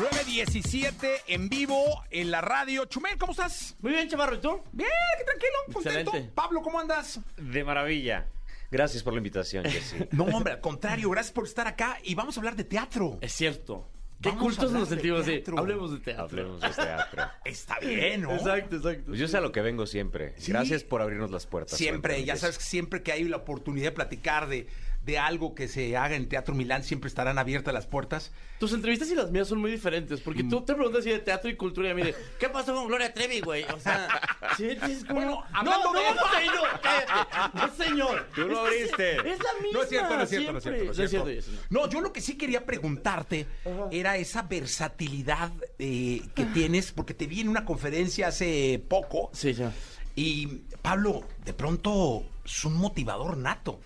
[0.00, 2.86] 9.17 en vivo en la radio.
[2.86, 3.76] Chumel, ¿cómo estás?
[3.80, 4.62] Muy bien, Chavarro, ¿y tú?
[4.72, 4.88] Bien,
[5.18, 5.98] qué tranquilo, contento.
[6.10, 6.32] Excelente.
[6.34, 7.20] Pablo, ¿cómo andas?
[7.36, 8.26] De maravilla.
[8.70, 9.96] Gracias por la invitación, Jessy.
[10.12, 13.18] No, hombre, al contrario, gracias por estar acá y vamos a hablar de teatro.
[13.20, 13.90] Es cierto.
[14.22, 15.30] Qué Vamos a cultos hablar nos de sentimos así.
[15.32, 15.58] teatro.
[15.58, 16.24] Hablemos de teatro.
[16.24, 17.22] Hablemos de teatro.
[17.44, 18.32] Está bien, ¿no?
[18.32, 19.04] Exacto, exacto.
[19.08, 20.32] Pues yo sé a lo que vengo siempre.
[20.38, 20.52] Sí.
[20.52, 21.76] Gracias por abrirnos las puertas.
[21.76, 24.66] Siempre, ya sabes que siempre que hay la oportunidad de platicar de,
[25.04, 28.32] de algo que se haga en Teatro Milán, siempre estarán abiertas las puertas.
[28.58, 31.48] Tus entrevistas y las mías son muy diferentes, porque tú te preguntas así de teatro
[31.48, 33.64] y cultura y a mí de, ¿qué pasó con Gloria Trevi, güey?
[33.64, 34.08] O sea,
[34.58, 35.14] sí, es como...
[35.20, 37.58] Bueno, no, hablando no, de- no, señor, cállate.
[37.58, 38.26] No, señor.
[38.34, 39.16] Tú lo Es que abriste.
[39.32, 40.80] Es la misma, No es cierto, no es cierto, no es cierto.
[40.84, 40.84] siempre.
[40.84, 41.26] No es cierto.
[41.28, 43.46] Jessy, No, yo lo que sí quería preguntarte
[43.90, 49.54] era esa versatilidad eh, que tienes, porque te vi en una conferencia hace poco Sí,
[49.54, 49.72] ya.
[50.14, 50.46] y
[50.82, 53.80] Pablo, de pronto es un motivador nato.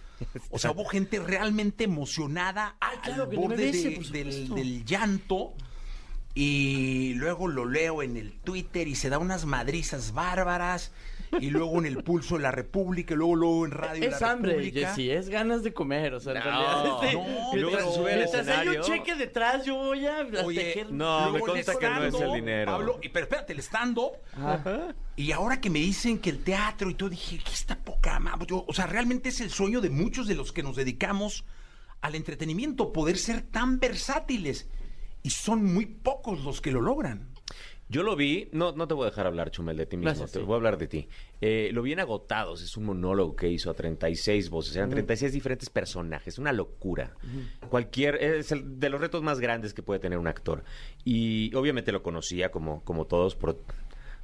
[0.50, 5.54] O sea, hubo gente realmente emocionada Ay, claro, al que borde de- del, del llanto.
[6.34, 10.90] Y luego lo leo en el Twitter y se da unas madrizas bárbaras.
[11.40, 14.20] Y luego en el Pulso de la República, y luego, luego en Radio de Es
[14.20, 14.88] la hambre, República.
[14.90, 17.04] Jessy, es ganas de comer, o sea, en No, realidad...
[17.04, 18.12] este, no, y luego sube
[18.52, 20.92] hay un cheque detrás, yo voy a Oye, tejer...
[20.92, 22.72] no, me consta que no es el dinero.
[22.72, 24.12] Pablo, y- pero espérate, el stand-up.
[25.16, 28.46] Y ahora que me dicen que el teatro y todo, dije, ¿qué está poca madre?
[28.48, 31.44] Yo, O sea, realmente es el sueño de muchos de los que nos dedicamos
[32.00, 34.68] al entretenimiento, poder ser tan versátiles.
[35.22, 37.30] Y son muy pocos los que lo logran.
[37.94, 40.32] Yo lo vi, no, no te voy a dejar hablar, Chumel, de ti mismo, Gracias,
[40.32, 40.44] te sí.
[40.44, 41.06] voy a hablar de ti.
[41.40, 45.32] Eh, lo vi en Agotados, es un monólogo que hizo a 36 voces, eran 36
[45.32, 47.14] diferentes personajes, una locura.
[47.68, 50.64] Cualquier, es el de los retos más grandes que puede tener un actor.
[51.04, 53.60] Y obviamente lo conocía como, como todos por,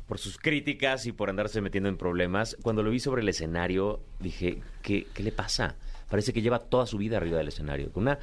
[0.09, 2.57] por sus críticas y por andarse metiendo en problemas.
[2.63, 5.77] Cuando lo vi sobre el escenario, dije, ¿qué, qué le pasa?
[6.09, 8.19] Parece que lleva toda su vida arriba del escenario, con una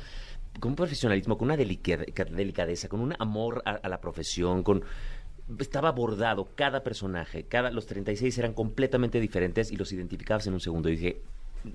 [0.60, 1.98] con un profesionalismo, con una delica-
[2.32, 4.84] delicadeza, con un amor a, a la profesión, con
[5.60, 10.60] estaba abordado cada personaje, cada los 36 eran completamente diferentes y los identificabas en un
[10.60, 10.90] segundo.
[10.90, 11.22] Y dije,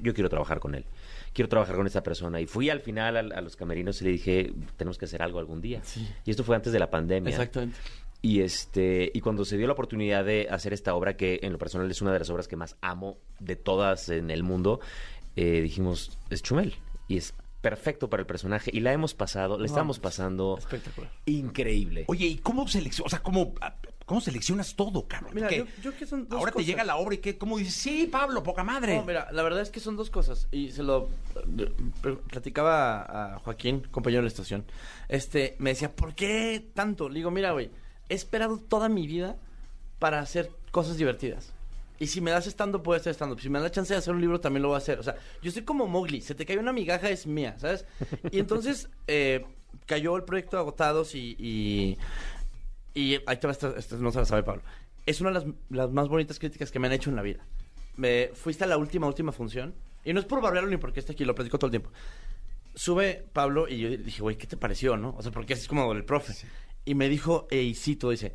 [0.02, 0.84] yo quiero trabajar con él.
[1.32, 2.40] Quiero trabajar con esta persona.
[2.40, 5.38] Y fui al final al- a, los camerinos y le dije, tenemos que hacer algo
[5.38, 5.80] algún día.
[5.82, 6.06] Sí.
[6.24, 7.30] Y esto fue antes de la pandemia.
[7.30, 7.76] Exactamente.
[8.24, 11.58] Y este y cuando se dio la oportunidad de hacer esta obra que en lo
[11.58, 14.78] personal es una de las obras que más amo de todas en el mundo,
[15.34, 16.74] eh, dijimos es Chumel
[17.08, 21.10] y es perfecto para el personaje y la hemos pasado, la estamos pasando Espectacular.
[21.24, 22.04] increíble.
[22.08, 23.06] Oye, ¿y cómo seleccionas?
[23.06, 25.32] O sea, ¿cómo, ah, ¿cómo seleccionas todo, cabrón?
[25.32, 27.38] Mira, yo, yo que son dos ahora te llega la obra y ¿qué?
[27.38, 27.74] ¿cómo dices?
[27.74, 28.96] Sí, Pablo, poca madre.
[28.96, 30.48] No, mira, la verdad es que son dos cosas.
[30.50, 31.72] Y se lo eh,
[32.28, 34.64] platicaba a Joaquín, compañero de la estación.
[35.08, 37.08] Este, me decía, ¿por qué tanto?
[37.08, 37.70] Le digo, mira, güey,
[38.08, 39.36] he esperado toda mi vida
[40.00, 41.51] para hacer cosas divertidas.
[42.02, 43.38] Y si me das estando, puedo estar estando.
[43.38, 44.98] Si me da la chance de hacer un libro, también lo voy a hacer.
[44.98, 46.20] O sea, yo soy como Mowgli.
[46.20, 47.86] Se te cae una migaja, es mía, ¿sabes?
[48.32, 49.46] Y entonces eh,
[49.86, 51.36] cayó el proyecto Agotados y...
[51.38, 51.98] y
[52.94, 54.62] y ahí te va, esto, esto no se la sabe Pablo.
[55.06, 57.46] Es una de las, las más bonitas críticas que me han hecho en la vida.
[57.94, 59.72] Me, fuiste a la última, última función.
[60.04, 61.90] Y no es por barberlo ni porque esté aquí, lo platico todo el tiempo.
[62.74, 65.14] Sube Pablo y yo dije, güey, ¿qué te pareció, no?
[65.16, 66.34] O sea, porque es como el profe.
[66.84, 68.34] Y me dijo, y cito, dice,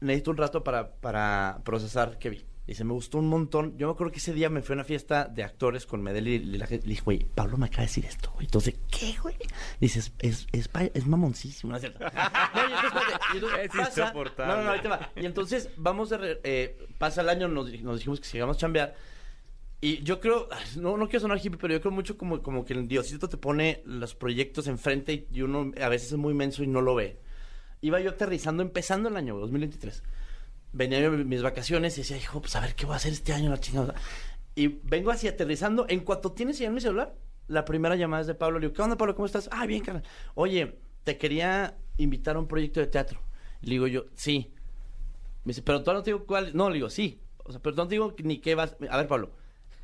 [0.00, 2.44] necesito un rato para, para procesar qué vi.
[2.66, 3.76] Dice, me gustó un montón.
[3.76, 6.28] Yo me acuerdo que ese día me fui a una fiesta de actores con Medel
[6.28, 6.86] y la gente.
[6.86, 8.46] Le dije, güey, Pablo me acaba de decir esto, güey.
[8.46, 9.36] Entonces, ¿qué, güey?
[9.80, 12.04] Dices, es, es, pa- es mamoncísimo, ¿no es cierto?
[13.34, 14.52] Y y Es insoportable.
[14.54, 15.10] No, no, no, ahí te va.
[15.14, 16.16] Y entonces, vamos de...
[16.18, 18.94] re- eh, pasa el año, nos, nos dijimos que sigamos a chambear.
[19.82, 22.72] Y yo creo, no, no quiero sonar hippie, pero yo creo mucho como, como que
[22.72, 26.62] el Diosito te pone los proyectos enfrente y, y uno a veces es muy menso
[26.62, 27.18] y no lo ve.
[27.82, 30.02] Iba yo aterrizando, empezando el año 2023.
[30.76, 33.48] Venía mis vacaciones y decía, hijo, pues a ver qué voy a hacer este año,
[33.48, 33.94] la chingada.
[34.56, 35.86] Y vengo así aterrizando.
[35.88, 37.14] En cuanto tienes señal mi celular,
[37.46, 38.58] la primera llamada es de Pablo.
[38.58, 39.14] Le digo, ¿qué onda, Pablo?
[39.14, 39.48] ¿Cómo estás?
[39.52, 40.02] Ah, bien, carnal.
[40.34, 43.20] Oye, te quería invitar a un proyecto de teatro.
[43.60, 44.52] Le digo yo, sí.
[45.44, 46.50] Me dice, pero todavía no te digo cuál.
[46.56, 47.20] No, le digo, sí.
[47.44, 48.74] O sea, pero no te digo ni qué vas...
[48.90, 49.30] A ver, Pablo,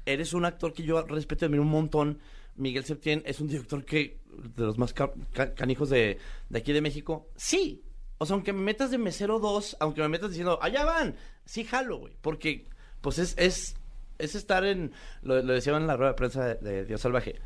[0.06, 2.18] eres un actor que yo respeto y admiro un montón.
[2.56, 4.18] Miguel Septién es un director que...
[4.56, 6.18] De los más ca- ca- canijos de,
[6.48, 7.28] de aquí de México.
[7.36, 7.82] Sí.
[8.22, 11.64] O sea, aunque me metas de mesero 2, aunque me metas diciendo, allá van, sí
[11.64, 12.12] jalo, güey.
[12.20, 12.66] Porque,
[13.00, 13.34] pues es...
[13.36, 13.74] es
[14.18, 14.92] es estar en,
[15.22, 17.36] lo, lo decía en la rueda de prensa de, de Dios Salvaje,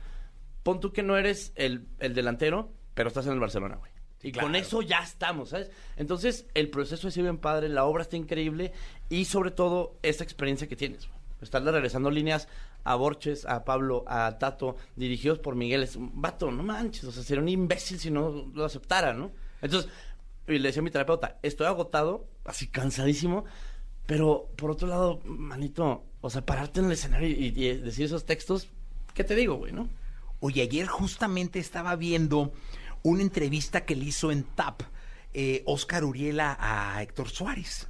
[0.64, 3.93] pon tú que no eres el, el delantero, pero estás en el Barcelona, güey.
[4.25, 5.70] Y con eso ya estamos, ¿sabes?
[5.97, 8.72] Entonces, el proceso sido bien padre, la obra está increíble
[9.11, 11.07] y sobre todo esta experiencia que tienes.
[11.07, 11.20] güey.
[11.43, 12.49] Estarle regresando líneas
[12.85, 15.83] a Borges, a Pablo, a Tato, dirigidos por Miguel.
[15.83, 19.31] Es un vato, no manches, o sea, sería un imbécil si no lo aceptara, ¿no?
[19.61, 19.91] Entonces,
[20.47, 23.45] y le decía a mi terapeuta, estoy agotado, así cansadísimo,
[24.07, 28.24] pero por otro lado, manito, o sea, pararte en el escenario y, y decir esos
[28.26, 28.68] textos,
[29.14, 29.88] ¿qué te digo, güey, no?
[30.40, 32.53] Oye, ayer justamente estaba viendo
[33.03, 34.82] una entrevista que le hizo en TAP
[35.32, 37.88] eh, Oscar Uriela a Héctor Suárez.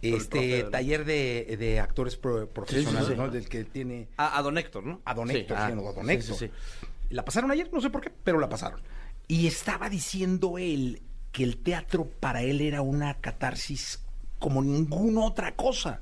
[0.00, 3.16] Este taller de, de actores pro- profesionales, Sí, sí, sí.
[3.18, 3.28] ¿no?
[3.30, 4.08] Del que tiene...
[4.16, 5.00] A, a Don Héctor, ¿no?
[5.04, 6.36] A Don Héctor, ah, sí, no, a Don Héctor.
[6.36, 6.52] sí, sí.
[7.10, 8.80] La pasaron ayer, no sé por qué, pero la pasaron.
[9.26, 11.02] Y estaba diciendo él
[11.32, 14.00] que el teatro para él era una catarsis
[14.38, 16.00] como ninguna otra cosa.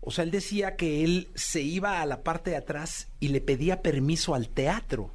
[0.00, 3.40] O sea, él decía que él se iba a la parte de atrás y le
[3.40, 5.10] pedía permiso al teatro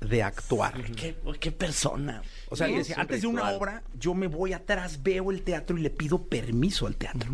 [0.00, 0.82] de actuar.
[0.92, 2.22] ¿Qué, qué persona?
[2.48, 5.78] O sea, Sí, decía, antes de una obra, yo me voy atrás, veo el teatro
[5.78, 7.30] y le pido permiso al teatro.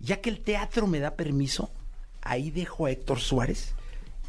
[0.00, 1.70] Ya que el teatro me da permiso,
[2.22, 3.74] ahí dejo a Héctor Suárez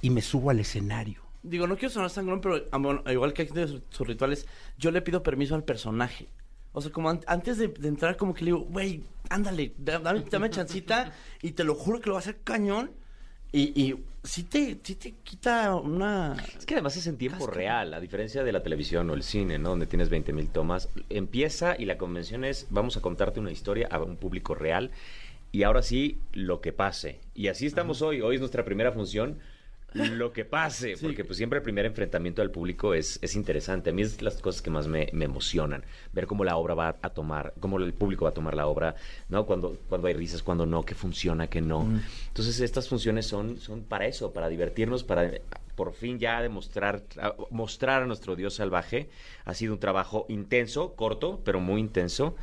[0.01, 1.22] y me subo al escenario.
[1.43, 4.47] Digo, no quiero sonar sangrón, pero ah, bueno, igual que aquí de sus, sus rituales,
[4.77, 6.27] yo le pido permiso al personaje.
[6.71, 9.99] O sea, como an- antes de, de entrar, como que le digo, güey, ándale, da-
[9.99, 12.91] dame, dame chancita y te lo juro que lo va a hacer cañón.
[13.51, 16.35] Y, y sí, te, sí te quita una...
[16.57, 19.59] Es que además es en tiempo real, a diferencia de la televisión o el cine,
[19.59, 19.69] ¿no?
[19.69, 20.89] Donde tienes 20 mil tomas.
[21.09, 24.89] Empieza y la convención es, vamos a contarte una historia a un público real
[25.51, 27.19] y ahora sí, lo que pase.
[27.35, 28.21] Y así estamos hoy.
[28.21, 29.37] Hoy es nuestra primera función.
[29.93, 33.91] Lo que pase, porque pues siempre el primer enfrentamiento al público es, es interesante.
[33.91, 35.83] A mí es las cosas que más me, me emocionan.
[36.13, 38.95] Ver cómo la obra va a tomar, cómo el público va a tomar la obra,
[39.29, 39.45] ¿no?
[39.45, 41.87] Cuando, cuando hay risas, cuando no, qué funciona, qué no.
[42.27, 45.31] Entonces estas funciones son, son para eso, para divertirnos, para
[45.75, 47.03] por fin ya demostrar,
[47.49, 49.09] mostrar a nuestro Dios salvaje.
[49.45, 52.35] Ha sido un trabajo intenso, corto, pero muy intenso.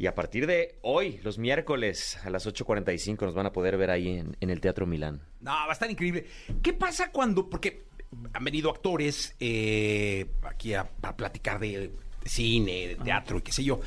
[0.00, 3.90] Y a partir de hoy, los miércoles a las 8.45 nos van a poder ver
[3.90, 5.20] ahí en, en el Teatro Milán.
[5.42, 6.24] No, va a estar increíble.
[6.62, 7.50] ¿Qué pasa cuando.?
[7.50, 7.84] Porque
[8.32, 11.92] han venido actores eh, aquí a, a platicar de, de
[12.24, 13.82] cine, de teatro y qué sé yo.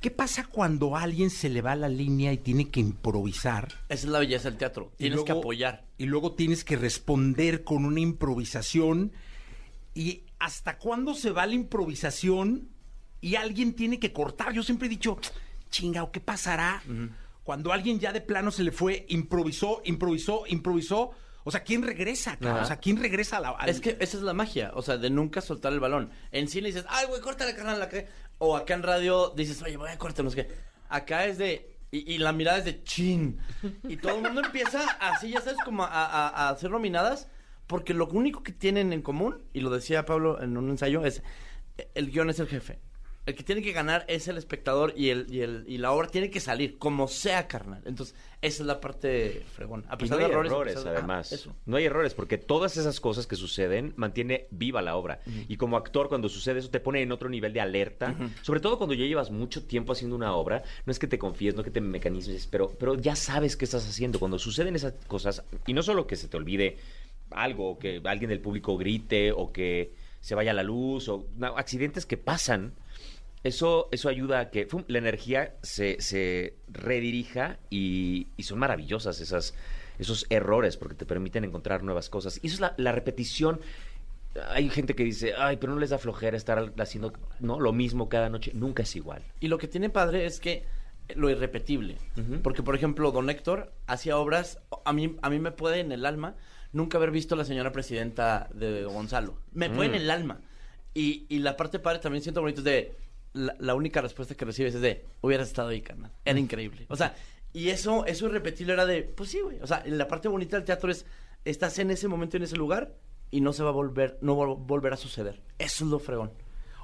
[0.00, 3.68] ¿Qué pasa cuando a alguien se le va la línea y tiene que improvisar?
[3.90, 4.90] Esa es la belleza del teatro.
[4.96, 5.84] Tienes que apoyar.
[5.98, 9.12] Y luego tienes que responder con una improvisación.
[9.94, 12.71] ¿Y hasta cuándo se va la improvisación
[13.22, 14.52] y alguien tiene que cortar?
[14.52, 15.16] Yo siempre he dicho,
[15.70, 16.82] chinga, ¿o qué pasará
[17.44, 21.12] cuando alguien ya de plano se le fue, improvisó, improvisó, improvisó?
[21.44, 22.36] O sea, ¿quién regresa?
[22.40, 22.62] Ajá.
[22.62, 23.48] O sea, ¿quién regresa a la...
[23.50, 26.10] al- Es que esa es la magia, o sea, de nunca soltar el balón.
[26.30, 28.06] En cine dices, ay, güey, córtale, carnal, la que...
[28.38, 30.54] O acá en radio dices, oye, voy a cortar, no sé qué.
[30.88, 31.68] Acá es de...
[31.90, 33.38] Y, y la mirada es de chin.
[33.88, 37.28] Y todo el mundo empieza así, ya sabes, como a, a, a hacer nominadas,
[37.66, 41.22] porque lo único que tienen en común, y lo decía Pablo en un ensayo, es
[41.94, 42.78] el guion es el jefe.
[43.24, 46.08] El que tiene que ganar es el espectador y, el, y, el, y la obra
[46.08, 47.80] tiene que salir, como sea, carnal.
[47.84, 49.84] Entonces, esa es la parte fregón.
[49.88, 51.30] A Y pesar no hay de errores, a errores, pesar de- además.
[51.30, 51.54] Ah, eso.
[51.64, 55.20] No hay errores, porque todas esas cosas que suceden mantiene viva la obra.
[55.46, 58.16] Y como actor, cuando sucede eso, te pone en otro nivel de alerta.
[58.42, 60.64] Sobre todo cuando ya llevas mucho tiempo haciendo una obra.
[60.84, 63.88] No es que te confíes, no que te mecanismes, pero, pero ya sabes qué estás
[63.88, 64.18] haciendo.
[64.18, 66.76] Cuando suceden esas cosas, y no solo que se te olvide
[67.30, 71.56] algo, o que alguien del público grite, o que se vaya la luz, o no,
[71.56, 72.72] accidentes que pasan.
[73.44, 74.84] Eso, eso ayuda a que ¡fum!
[74.86, 79.54] la energía se, se redirija y, y son maravillosas esas,
[79.98, 82.38] esos errores porque te permiten encontrar nuevas cosas.
[82.42, 83.60] Y eso es la, la repetición.
[84.50, 87.58] Hay gente que dice, ay, pero no les da flojera estar haciendo ¿no?
[87.60, 88.52] lo mismo cada noche.
[88.54, 89.22] Nunca es igual.
[89.40, 90.64] Y lo que tiene padre es que
[91.16, 91.98] lo irrepetible.
[92.42, 96.06] Porque, por ejemplo, Don Héctor hacía obras, a mí, a mí me puede en el
[96.06, 96.36] alma
[96.72, 99.36] nunca haber visto a la señora presidenta de Gonzalo.
[99.52, 99.94] Me puede Mm.
[99.94, 100.40] en el alma.
[100.94, 102.96] Y, y la parte padre también siento bonito es de,
[103.32, 106.12] la, la única respuesta que recibes es de, hubieras estado ahí, carnal.
[106.24, 106.86] Era increíble.
[106.88, 107.14] O sea,
[107.52, 109.60] y eso, eso irrepetible era de, pues sí, güey.
[109.60, 111.06] O sea, la parte bonita del teatro es,
[111.44, 112.94] estás en ese momento, en ese lugar,
[113.30, 115.42] y no se va a volver, no va a volver a suceder.
[115.58, 116.32] Eso es lo fregón.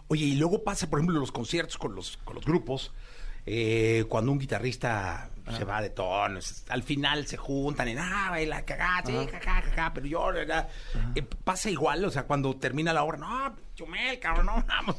[0.09, 2.93] Oye, y luego pasa, por ejemplo, los conciertos con los, con los grupos,
[3.47, 6.41] eh, cuando un guitarrista se va de tono.
[6.69, 10.33] Al final se juntan y ah, y la cagada, sí, jaja, jaja, pero yo.
[10.35, 14.97] Eh, pasa igual, o sea, cuando termina la obra, no, Chumel, cabrón, no, vamos.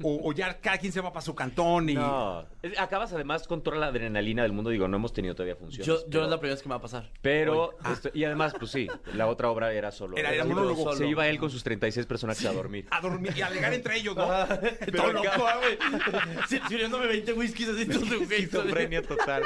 [0.00, 1.94] O, o ya cada quien se va para su cantón y.
[1.94, 2.46] No,
[2.78, 4.70] acabas además con toda la adrenalina del mundo.
[4.70, 5.84] Digo, no hemos tenido todavía funciones.
[5.86, 7.10] Yo, yo pero- es la primera vez que me va a pasar.
[7.20, 7.76] Pero.
[7.82, 7.92] Ah.
[7.92, 10.16] esto- y además, pues sí, la otra obra era solo.
[10.16, 10.92] Era- era solo-.
[10.94, 12.86] Se iba él con sus 36 personajes a dormir.
[12.92, 14.26] A dormir y a alegar entre ellos, ¿no?
[14.26, 15.78] Todo loco, ah, güey.
[16.68, 18.42] Sirviéndome 20 whiskies así, todo de güey.
[18.44, 19.42] Esquizofrenia total.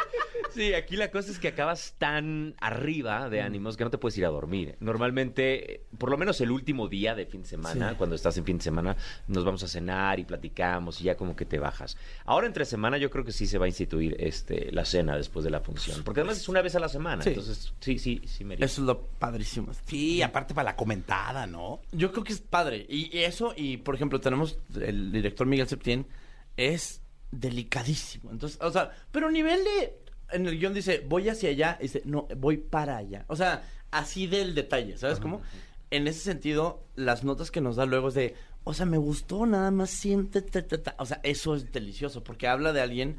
[0.55, 4.17] Sí, aquí la cosa es que acabas tan arriba de ánimos que no te puedes
[4.19, 4.77] ir a dormir.
[4.81, 7.97] Normalmente, eh, por lo menos el último día de fin de semana, Sí.
[7.97, 8.97] cuando estás en fin de semana,
[9.29, 11.97] nos vamos a cenar y platicamos y ya como que te bajas.
[12.25, 15.45] Ahora entre semana yo creo que sí se va a instituir este la cena después
[15.45, 17.31] de la función, porque además es una vez a la semana, Sí.
[17.31, 19.73] entonces sí, sí, sí me Eso es lo padrísimo.
[19.87, 21.81] Sí, aparte para la comentada, ¿no?
[21.93, 22.87] Yo creo que es padre.
[22.89, 26.07] Y y eso, y por ejemplo, tenemos el director Miguel Septién,
[26.57, 28.31] es delicadísimo.
[28.31, 29.99] Entonces, o sea, pero a nivel de.
[30.33, 33.25] En el guion dice, voy hacia allá, y dice, no, voy para allá.
[33.29, 35.41] O sea, así del detalle, ¿sabes cómo?
[35.91, 39.47] En ese sentido, las notas que nos da luego es de, o sea, me gustó,
[39.47, 40.95] nada más siente, ta, ta, ta".
[40.99, 43.19] o sea, eso es delicioso, porque habla de alguien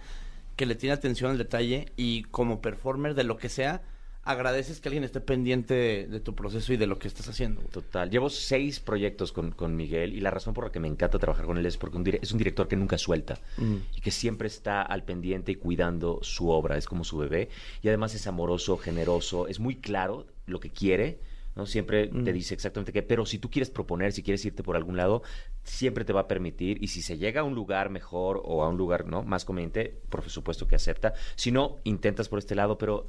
[0.57, 3.81] que le tiene atención al detalle y como performer de lo que sea,
[4.29, 7.61] agradeces que alguien esté pendiente de, de tu proceso y de lo que estás haciendo.
[7.71, 8.09] Total.
[8.09, 11.45] Llevo seis proyectos con, con Miguel y la razón por la que me encanta trabajar
[11.45, 13.75] con él es porque un es un director que nunca suelta Mm.
[13.95, 16.77] y que siempre está al pendiente y cuidando su obra.
[16.77, 17.49] Es como su bebé
[17.81, 21.19] y además es amoroso, generoso, es muy claro lo que quiere.
[21.55, 21.65] ¿no?
[21.65, 22.23] Siempre Mm.
[22.23, 25.23] te dice exactamente qué, pero si tú quieres proponer, si quieres irte por algún lado,
[25.63, 28.69] siempre te va a permitir y si se llega a un lugar mejor o a
[28.69, 31.15] un lugar no más conveniente, por supuesto que acepta.
[31.35, 33.07] Si no, intentas por este lado, pero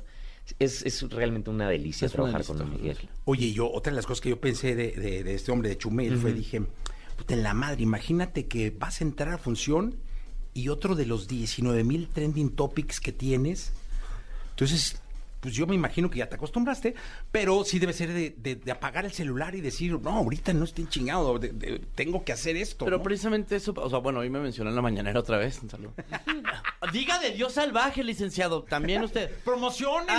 [0.59, 2.99] es, es realmente una delicia Es una trabajar delicia con Miguel.
[3.25, 5.79] Oye, yo, otra de las cosas que yo pensé de, de- de este hombre de
[5.79, 6.63] Chumel fue, dije,
[7.17, 9.97] puta, en la madre, imagínate que vas a entrar a función
[10.55, 13.73] y otro de los 19 mil trending topics que tienes.
[14.51, 15.01] Entonces,
[15.41, 16.95] pues yo me imagino que ya te acostumbraste,
[17.31, 20.65] pero sí debe ser de, de- de apagar el celular y decir, no, ahorita no
[20.65, 22.85] estoy chingado, de- de- tengo que hacer esto.
[22.85, 23.03] Pero ¿no?
[23.03, 25.63] precisamente eso, o sea, bueno, hoy me mencionó en la mañanera otra vez.
[25.63, 25.95] Un saludo.
[26.93, 28.63] Diga de Dios salvaje, licenciado.
[28.65, 29.31] También usted.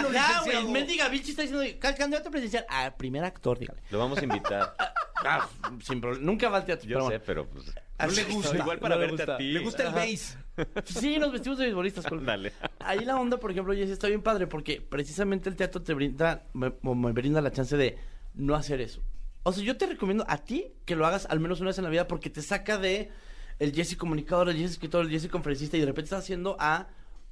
[0.10, 0.62] Licenciado.
[0.64, 0.74] güey.
[0.74, 2.66] Mendiga Vichy está diciendo, "Cal- candidato presidencial.
[2.70, 3.82] Ah, primer actor, dígale.
[3.92, 4.76] Lo vamos a invitar.
[5.22, 5.50] Ah,
[5.84, 6.26] sin problema.
[6.26, 6.88] Nunca va al teatro.
[6.88, 7.24] Yo pero sé, bueno.
[7.26, 7.66] pero pues,
[8.08, 8.58] No le gusta.
[8.58, 9.34] igual para no verte gusta.
[9.36, 9.52] a ti.
[9.52, 9.98] Le gusta el Ajá.
[10.00, 10.38] bass.
[10.86, 12.06] Sí, nos vestimos de beisbolistas.
[12.06, 12.52] Ándale.
[12.80, 16.44] Ahí la onda, por ejemplo, Jessy, está bien padre porque precisamente el teatro te brinda,
[16.54, 17.98] me, me brinda la chance de
[18.34, 19.02] no hacer eso.
[19.44, 21.86] O sea, yo te recomiendo a ti que lo hagas al menos una vez en
[21.86, 23.10] la vida porque te saca de
[23.58, 26.88] el Jesse comunicador, el Jesse escritor, el Jesse conferencista y de repente estás haciendo a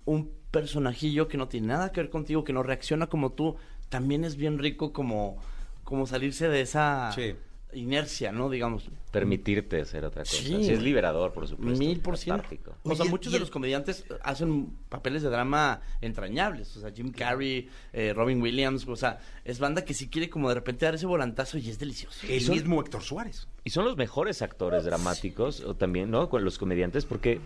[0.05, 3.57] un personajillo que no tiene nada que ver contigo, que no reacciona como tú.
[3.89, 5.38] También es bien rico como,
[5.84, 7.36] como salirse de esa Sí.
[7.74, 8.49] Inercia, ¿no?
[8.49, 8.89] Digamos.
[9.11, 10.36] permitirte hacer otra cosa.
[10.38, 10.63] Sí.
[10.63, 11.78] Sí, es liberador, por supuesto.
[11.80, 12.43] Mil por ciento.
[12.84, 16.76] O sea, muchos de los comediantes hacen papeles de drama entrañables.
[16.78, 18.88] O sea, Jim Carrey, eh, Robin Williams.
[18.88, 21.80] O sea, es banda que sí quiere como de repente dar ese volantazo y es
[21.80, 22.26] delicioso.
[22.30, 23.47] El Son- mismo Héctor Suárez.
[23.63, 26.30] Y son los mejores actores dramáticos, o también, ¿no?
[26.30, 27.41] Con los comediantes, porque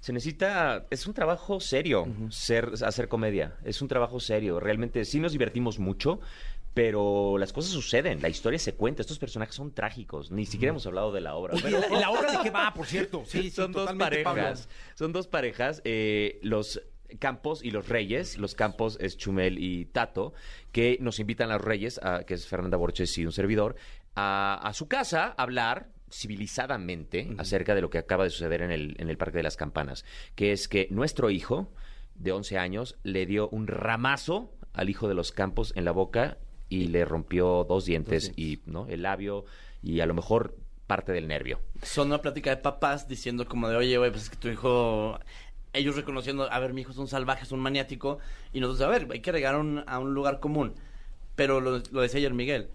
[0.00, 5.18] se necesita, es un trabajo serio ser, hacer comedia, es un trabajo serio, realmente sí
[5.18, 6.20] nos divertimos mucho,
[6.74, 10.86] pero las cosas suceden, la historia se cuenta, estos personajes son trágicos, ni siquiera hemos
[10.86, 11.54] hablado de la obra.
[11.54, 13.22] Oye, pero- ¿la, obra de qué va, por cierto?
[13.26, 16.80] Sí, sí, son dos parejas, son dos parejas, eh, los
[17.18, 20.34] Campos y los Reyes, los Campos es Chumel y Tato,
[20.72, 23.76] que nos invitan a los Reyes, a- que es Fernanda Borges y un servidor,
[24.14, 28.70] a, a su casa a hablar civilizadamente acerca de lo que acaba de suceder en
[28.70, 30.04] el, en el Parque de las Campanas,
[30.34, 31.72] que es que nuestro hijo
[32.14, 36.38] de 11 años le dio un ramazo al hijo de los Campos en la boca
[36.68, 39.44] y le rompió dos dientes, y no el labio
[39.82, 40.54] y a lo mejor
[40.86, 41.60] parte del nervio.
[41.82, 45.18] Son una plática de papás diciendo como de, oye, güey, pues es que tu hijo...
[45.74, 48.18] Ellos reconociendo, a ver, mi hijo es un salvaje, es un maniático.
[48.54, 50.74] Y nosotros, a ver, hay que llegar a un, a un lugar común.
[51.36, 52.70] Pero lo, lo decía ayer Miguel,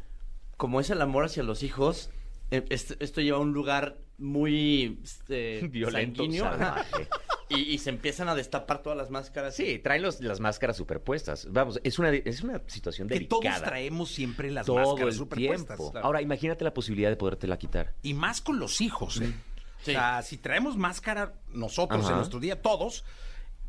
[0.57, 2.11] como es el amor hacia los hijos,
[2.51, 7.07] eh, est- esto lleva a un lugar muy este, Violento, sanguíneo, salvaje.
[7.49, 9.55] Y, y se empiezan a destapar todas las máscaras.
[9.55, 11.47] Sí, traen los- las máscaras superpuestas.
[11.51, 13.41] Vamos, es una, es una situación Que delicada.
[13.41, 15.77] todos traemos siempre las todo máscaras el superpuestas.
[15.91, 16.05] Claro.
[16.05, 17.93] Ahora, imagínate la posibilidad de podértela quitar.
[18.01, 19.33] Y más con los hijos, ¿eh?
[19.81, 19.91] Sí.
[19.91, 22.11] O sea, si traemos máscara nosotros Ajá.
[22.11, 23.03] en nuestro día, todos,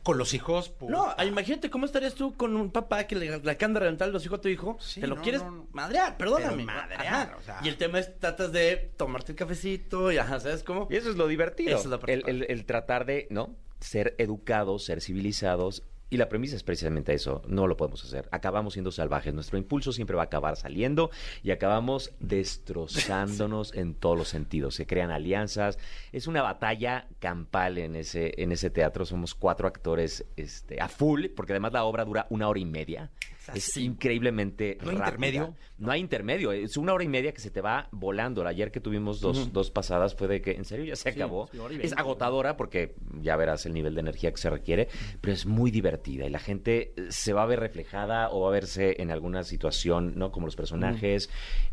[0.04, 0.92] con los hijos, pues...
[0.92, 4.24] No, ah, imagínate cómo estarías tú con un papá que le, le de reventar los
[4.24, 4.76] hijos a tu hijo.
[4.78, 5.66] Sí, te lo no, quieres no, no.
[5.72, 6.64] madrear, perdóname.
[6.64, 7.36] Pero madrear, Ajá.
[7.38, 7.60] o sea.
[7.64, 10.86] Y el tema es, tratas de tomarte el cafecito y ajá, ¿sabes cómo?
[10.90, 11.76] Y eso es lo divertido.
[11.76, 13.56] Es la parte el, el- el tratar de, ¿no?
[13.80, 15.82] Ser educados, ser civilizados
[16.14, 18.28] Y la premisa es precisamente eso, no lo podemos hacer.
[18.30, 21.10] Acabamos siendo salvajes, nuestro impulso siempre va a acabar saliendo
[21.42, 24.76] y acabamos destrozándonos en todos los sentidos.
[24.76, 25.76] Se crean alianzas,
[26.12, 29.04] es una batalla campal en ese, en ese teatro.
[29.04, 33.10] Somos cuatro actores este, a full, porque además la obra dura una hora y media.
[33.52, 35.14] Es increíblemente ¿No hay rápida.
[35.14, 35.54] intermedio?
[35.78, 38.46] No hay intermedio, es una hora y media que se te va volando.
[38.46, 41.48] Ayer que tuvimos dos, dos pasadas fue de que, en serio, ya se Sí, acabó.
[41.52, 44.88] sí, es agotadora porque ya verás el nivel de energía que se requiere,
[45.20, 48.48] pero es muy divertida y la gente eh, se va a ver reflejada o va
[48.48, 50.30] a verse en alguna situación, ¿no?
[50.30, 51.28] Como los personajes.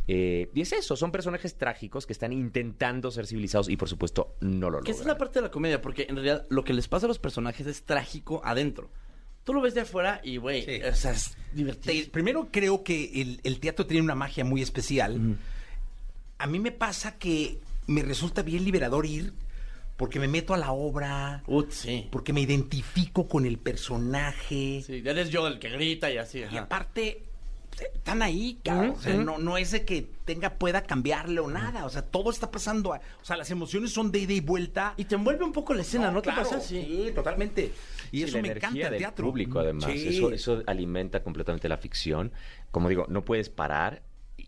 [0.07, 4.36] Eh, y es eso, son personajes trágicos que están intentando ser civilizados y por supuesto
[4.41, 5.13] no lo Que esa es logran.
[5.15, 7.67] la parte de la comedia, porque en realidad lo que les pasa a los personajes
[7.67, 8.89] es trágico adentro.
[9.44, 12.12] Tú lo ves de afuera y, güey, o sea, es divertido.
[12.12, 15.38] Primero creo que el, el teatro tiene una magia muy especial.
[16.38, 19.34] A mí me pasa que me resulta bien liberador ir
[20.02, 21.44] porque me meto a la obra,
[22.10, 24.82] porque me identifico con el personaje.
[24.84, 26.39] Sí, eres yo el que grita y así.
[26.39, 26.62] Y ajá.
[26.62, 27.24] aparte,
[27.94, 28.92] están ahí, cabrón.
[28.92, 31.86] O sea, no, no es de que tenga, pueda cambiarle o nada.
[31.86, 32.94] O sea, todo está pasando.
[32.94, 34.94] a- O sea, las emociones son de ida y vuelta.
[34.98, 36.60] Y te envuelve un poco la escena, ¿no, te claro, pasa?
[36.60, 36.82] Sí.
[37.08, 37.72] Sí, totalmente.
[38.12, 39.26] Y Sí, eso la me encanta el del teatro.
[39.26, 39.86] público, además.
[39.92, 40.08] Sí.
[40.10, 42.32] Eso, eso alimenta completamente la ficción.
[42.72, 44.04] Como digo, no puedes parar.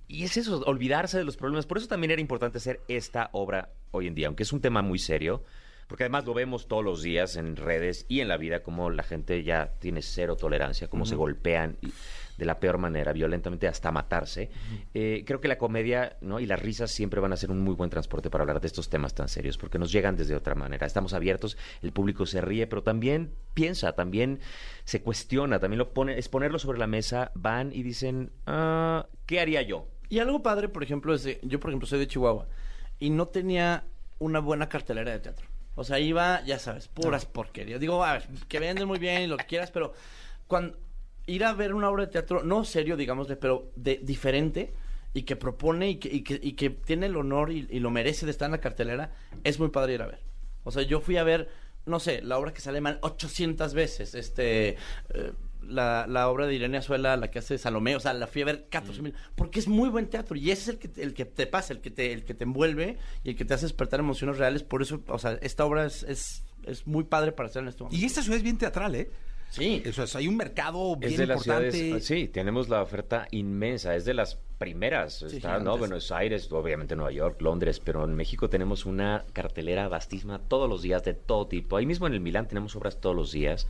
[0.08, 1.66] Y- es eso, olvidarse de los problemas.
[1.66, 4.82] Por eso también era importante hacer esta obra hoy en día, aunque es un tema
[4.82, 5.44] muy serio.
[5.88, 9.04] Porque además lo vemos todos los días en redes y en la vida, como la
[9.04, 11.92] gente ya tiene cero tolerancia, cómo se golpean y-
[12.38, 14.50] de la peor manera, violentamente hasta matarse.
[14.94, 16.40] Eh, creo que la comedia ¿no?
[16.40, 18.90] y las risas siempre van a ser un muy buen transporte para hablar de estos
[18.90, 20.88] temas tan serios, porque nos llegan desde otra manera.
[20.88, 24.40] Estamos abiertos, el público se ríe, pero también piensa, también
[24.84, 29.40] se cuestiona, también lo pone, es ponerlo sobre la mesa, van y dicen, "Ah, ¿qué
[29.40, 29.88] haría yo?
[30.10, 32.48] Y algo padre, por ejemplo, es de- yo, por ejemplo, soy de Chihuahua
[33.00, 33.84] y no tenía
[34.20, 35.48] una buena cartelera de teatro.
[35.76, 37.80] O sea, iba, ya sabes, puras porquerías.
[37.80, 39.94] Digo, a ver, que venden muy bien y lo que quieras, pero
[40.48, 40.78] cuando
[41.26, 44.74] ir a ver una obra de teatro, no serio, digámosle, pero de diferente
[45.14, 47.92] y que propone y que, y que, y que tiene el honor y, y lo
[47.92, 49.12] merece de estar en la cartelera,
[49.44, 50.20] es muy padre ir a ver.
[50.64, 51.50] O sea, yo fui a ver,
[51.86, 54.78] no sé, la obra que sale mal 800 veces, este...
[55.14, 55.32] eh,
[55.66, 58.46] la, la obra de Irene Azuela, la que hace Salomé, o sea, la fui a
[58.46, 61.24] ver 14 mil, porque es muy buen teatro y ese es el que, el que
[61.24, 64.02] te pasa, el que te, el que te envuelve y el que te hace despertar
[64.02, 67.62] emociones reales, por eso, o sea, esta obra es, es, es muy padre para hacer
[67.62, 67.98] en este momento.
[67.98, 69.10] Y esta ciudad es bien teatral, ¿eh?
[69.54, 69.84] Sí.
[69.86, 73.96] Eso es, hay un mercado bien Es de las ciudades, sí, tenemos la oferta inmensa,
[73.96, 75.78] es de las primeras, Sí, está, ¿no?
[75.78, 80.82] Buenos Aires, obviamente Nueva York, Londres, pero en México tenemos una cartelera vastísima todos los
[80.82, 81.78] días de todo tipo.
[81.78, 83.68] Ahí mismo en el Milán tenemos obras todos los días,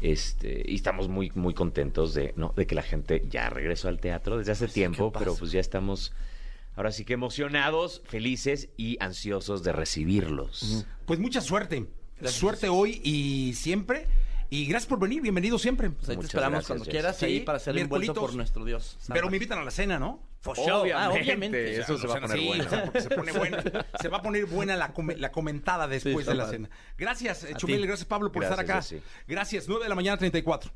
[0.00, 2.54] este, y estamos muy muy contentos de, ¿no?
[2.56, 6.14] de que la gente ya regresó al teatro desde hace tiempo, pero pues ya estamos
[6.76, 10.86] ahora sí que emocionados, felices y ansiosos de recibirlos.
[11.04, 11.88] Pues mucha suerte.
[12.24, 14.06] Suerte hoy y siempre.
[14.48, 15.90] Y gracias por venir, bienvenido siempre.
[15.90, 16.92] Pues ahí te Muchas esperamos gracias, cuando Jess.
[16.92, 18.22] quieras ahí Sí, para ser envuelto miércolitos.
[18.30, 18.96] por nuestro Dios.
[19.12, 20.22] Pero me invitan a la cena, ¿no?
[20.40, 20.92] For sure.
[20.92, 21.80] Ah, obviamente.
[21.80, 22.64] Eso se va a poner sí, bueno.
[22.64, 23.64] o sea, porque se pone buena.
[24.00, 26.58] Se va a poner buena la, come- la comentada después de la padre.
[26.58, 26.70] cena.
[26.96, 27.86] Gracias, eh, A Chumel, ti.
[27.88, 28.82] gracias Pablo por Gracias, estar acá.
[28.82, 29.02] Jessy.
[29.26, 30.70] Gracias, 9 de la mañana 34.